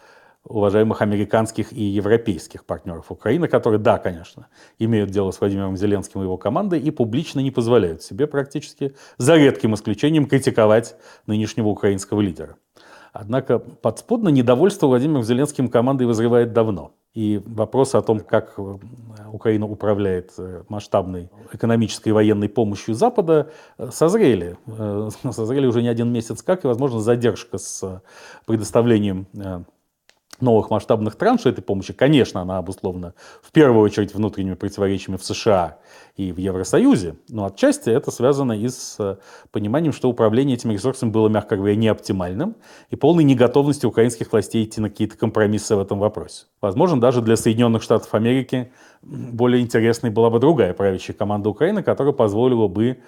[0.48, 4.46] уважаемых американских и европейских партнеров Украины, которые, да, конечно,
[4.78, 9.36] имеют дело с Владимиром Зеленским и его командой и публично не позволяют себе практически, за
[9.36, 12.56] редким исключением, критиковать нынешнего украинского лидера.
[13.12, 16.92] Однако подспудно недовольство Владимиром Зеленским командой вызревает давно.
[17.14, 18.76] И вопросы о том, как э,
[19.32, 24.58] Украина управляет э, масштабной экономической и военной помощью Запада, э, созрели.
[25.32, 28.02] Созрели уже не один месяц как, и, возможно, задержка с
[28.44, 29.26] предоставлением
[30.40, 35.78] новых масштабных траншей этой помощи, конечно, она обусловлена в первую очередь внутренними противоречиями в США
[36.16, 39.16] и в Евросоюзе, но отчасти это связано и с э,
[39.50, 42.56] пониманием, что управление этими ресурсами было, мягко говоря, неоптимальным
[42.90, 46.46] и полной неготовностью украинских властей идти на какие-то компромиссы в этом вопросе.
[46.60, 48.72] Возможно, даже для Соединенных Штатов Америки
[49.02, 52.98] более интересной была бы другая правящая команда Украины, которая позволила бы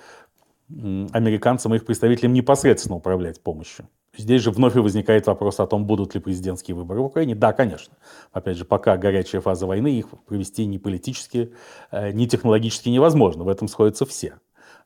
[0.69, 3.89] американцам и их представителям непосредственно управлять помощью.
[4.19, 7.37] Здесь же вновь и возникает вопрос о том, будут ли президентские выборы в Украине.
[7.37, 7.95] Да, конечно.
[8.33, 11.55] Опять же, пока горячая фаза войны, их провести ни политически,
[11.93, 13.45] э, ни технологически невозможно.
[13.45, 14.35] В этом сходятся все.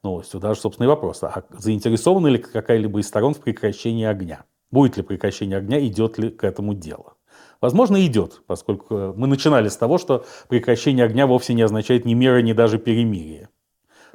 [0.03, 1.22] Но сюда же, собственно, и вопрос.
[1.22, 4.45] А заинтересована ли какая-либо из сторон в прекращении огня?
[4.70, 7.14] Будет ли прекращение огня, идет ли к этому дело?
[7.62, 12.43] Возможно, идет, поскольку мы начинали с того, что прекращение огня вовсе не означает ни меры,
[12.43, 13.49] ни даже перемирие.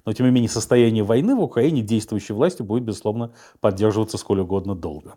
[0.07, 4.73] Но, тем не менее, состояние войны в Украине действующей властью будет, безусловно, поддерживаться сколь угодно
[4.73, 5.15] долго,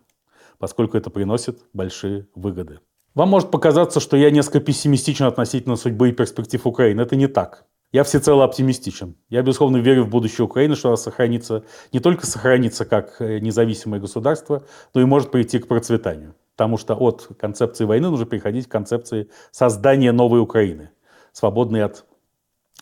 [0.59, 2.79] поскольку это приносит большие выгоды.
[3.15, 6.99] Вам может показаться, что я несколько пессимистичен относительно судьбы и перспектив Украины.
[6.99, 7.67] Это не так.
[7.93, 9.15] Я всецело оптимистичен.
[9.29, 11.63] Я, безусловно, верю в будущее Украины, что она сохранится,
[11.93, 16.35] не только сохранится как э, независимое государство, но и может прийти к процветанию.
[16.57, 20.89] Потому что от концепции войны нужно переходить к концепции создания новой Украины,
[21.31, 22.03] свободной от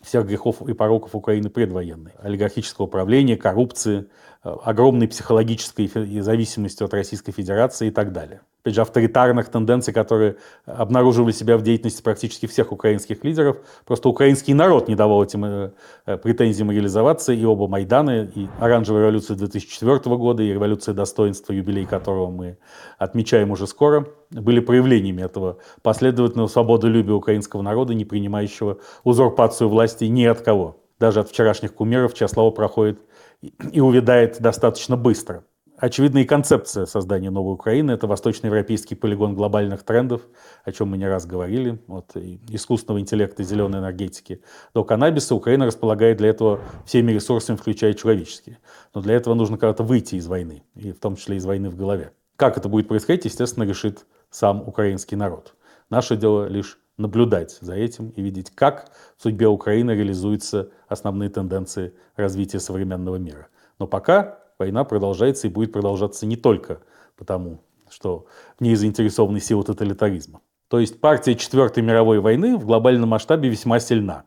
[0.02, 2.14] всех грехов и пороков Украины предвоенной.
[2.20, 4.10] Олигархического управления, коррупции,
[4.44, 5.88] э, огромной психологической
[6.22, 10.36] зависимости от Российской Федерации и так далее опять же, авторитарных тенденций, которые
[10.66, 13.58] обнаруживали себя в деятельности практически всех украинских лидеров.
[13.86, 15.72] Просто украинский народ не давал этим э,
[16.06, 21.86] э, претензиям реализоваться, и оба Майданы, и оранжевая революция 2004 года, и революция достоинства, юбилей
[21.86, 22.58] которого мы
[22.98, 30.26] отмечаем уже скоро, были проявлениями этого последовательного свободолюбия украинского народа, не принимающего узурпацию власти ни
[30.26, 30.84] от кого.
[31.00, 33.00] Даже от вчерашних кумиров, слава проходит
[33.72, 35.46] и увядает достаточно быстро.
[35.82, 40.22] Очевидно, и концепция создания новой Украины– это восточноевропейский полигон глобальных трендов,
[40.66, 44.42] о чем мы не раз говорили, от искусственного интеллекта, зеленой энергетики
[44.74, 45.36] до каннабиса.
[45.36, 48.58] Украина располагает для этого всеми ресурсами, включая человеческие.
[48.94, 51.78] Но для этого нужно когда-то выйти из войны, и в том числе из войны в
[51.78, 52.12] голове.
[52.36, 55.56] Как это будет происходить, естественно, решит сам украинский народ.
[55.90, 61.94] Наше дело лишь наблюдать за этим и видеть, как в судьбе Украины реализуются основные тенденции
[62.18, 63.48] развития современного мира.
[63.80, 66.82] Но пока война продолжается и будет продолжаться не только
[67.16, 68.26] потому, что
[68.60, 70.42] в ней заинтересованы силы тоталитаризма.
[70.68, 74.26] То есть партия Четвертой мировой войны в глобальном масштабе весьма сильна.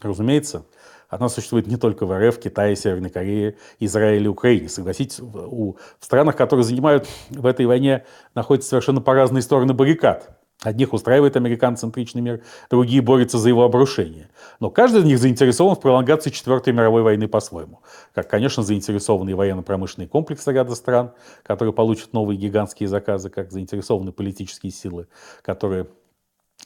[0.00, 0.64] Разумеется,
[1.08, 4.68] она существует не только в РФ, Китае, Северной Корее, Израиле, Украине.
[4.68, 8.04] Согласитесь, у, в странах, которые занимают в этой войне,
[8.34, 10.40] находятся совершенно по разные стороны баррикад.
[10.64, 14.30] Одних устраивает американцентричный мир, другие борются за его обрушение.
[14.60, 17.80] Но каждый из них заинтересован в пролонгации Четвертой мировой войны по-своему.
[18.14, 21.12] Как, конечно, заинтересованы военно-промышленные комплексы ряда стран,
[21.42, 25.06] которые получат новые гигантские заказы, как заинтересованы политические силы,
[25.42, 25.86] которые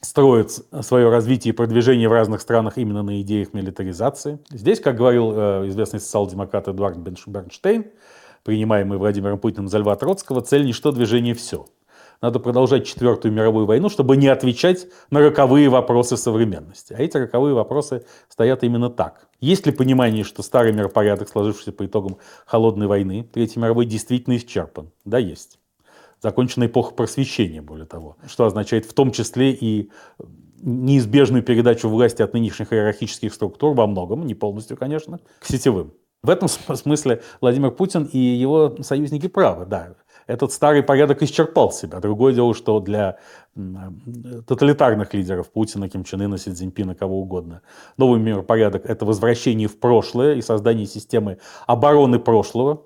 [0.00, 4.38] строят свое развитие и продвижение в разных странах именно на идеях милитаризации.
[4.50, 7.86] Здесь, как говорил э, известный социал-демократ Эдуард Бернштейн,
[8.44, 11.66] принимаемый Владимиром Путиным за Льва Троцкого, цель не что движение все–
[12.20, 16.92] надо продолжать Четвертую мировую войну, чтобы не отвечать на роковые вопросы современности.
[16.92, 19.28] А эти роковые вопросы стоят именно так.
[19.40, 24.90] Есть ли понимание, что старый миропорядок, сложившийся по итогам Холодной войны, Третьей мировой, действительно исчерпан?
[25.04, 25.58] Да, есть.
[26.20, 29.90] Закончена эпоха просвещения, более того, что означает в том числе и
[30.60, 35.92] неизбежную передачу власти от нынешних иерархических структур во многом, не полностью, конечно, к сетевым.
[36.24, 39.94] В этом смысле Владимир Путин и его союзники правы, да
[40.28, 41.98] этот старый порядок исчерпал себя.
[41.98, 43.18] Другое дело, что для
[44.46, 47.62] тоталитарных лидеров Путина, Ким Чен Ына, Си Цзиньпина, кого угодно,
[47.96, 52.82] новый миропорядок– это возвращение в прошлое и создание системы обороны прошлого,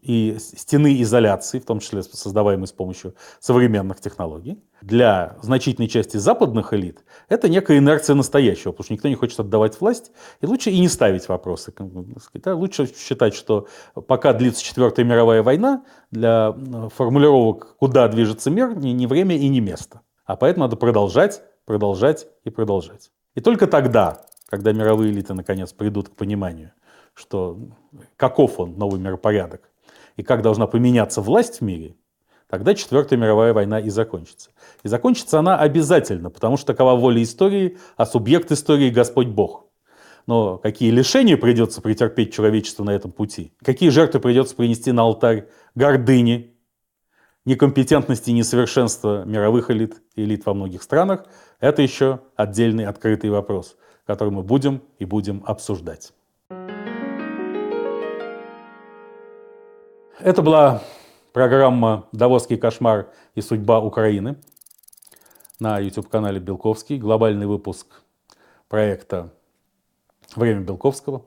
[0.00, 6.72] и стены изоляции, в том числе создаваемые с помощью современных технологий, для значительной части западных
[6.72, 10.80] элит это некая инерция настоящего, потому что никто не хочет отдавать власть, и лучше и
[10.80, 11.72] не ставить вопросы.
[12.46, 13.68] Лучше считать, что
[14.06, 16.52] пока длится Четвертая мировая война, для
[16.96, 20.00] формулировок, куда движется мир, ни время и ни место.
[20.24, 23.10] А поэтому надо продолжать, продолжать и продолжать.
[23.34, 26.72] И только тогда, когда мировые элиты наконец придут к пониманию,
[27.14, 27.58] что
[28.16, 29.70] каков он, новый миропорядок,
[30.16, 31.96] и как должна поменяться власть в мире,
[32.48, 34.50] тогда Четвертая мировая война и закончится.
[34.82, 39.66] И закончится она обязательно, потому что такова воля истории, а субъект истории– Господь Бог.
[40.26, 45.48] Но какие лишения придется претерпеть человечеству на этом пути, какие жертвы придется принести на алтарь
[45.74, 46.54] гордыни,
[47.44, 51.24] некомпетентности и несовершенства мировых элит, элит во многих странах,
[51.58, 56.12] это еще отдельный открытый вопрос, который мы будем и будем обсуждать.
[60.24, 60.84] Это была
[61.32, 64.36] программа «Давосский кошмар и судьба Украины»
[65.58, 66.96] на YouTube-канале Белковский.
[66.96, 67.88] Глобальный выпуск
[68.68, 69.34] проекта
[70.36, 71.24] «Время Белковского».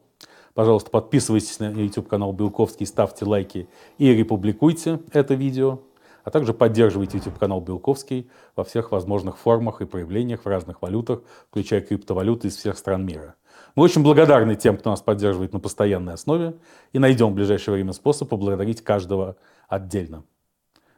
[0.53, 3.67] Пожалуйста, подписывайтесь на YouTube-канал Белковский, ставьте лайки
[3.97, 5.81] и републикуйте это видео.
[6.23, 11.81] А также поддерживайте YouTube-канал Белковский во всех возможных формах и проявлениях в разных валютах, включая
[11.81, 13.35] криптовалюты из всех стран мира.
[13.75, 16.55] Мы очень благодарны тем, кто нас поддерживает на постоянной основе,
[16.93, 19.35] и найдем в ближайшее время способ поблагодарить каждого
[19.67, 20.23] отдельно.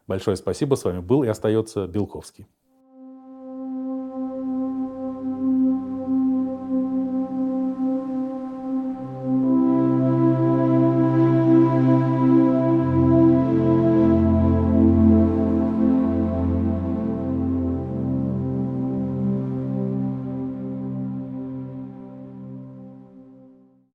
[0.06, 0.76] Большое спасибо.
[0.76, 2.48] С вами был и остается Белковский.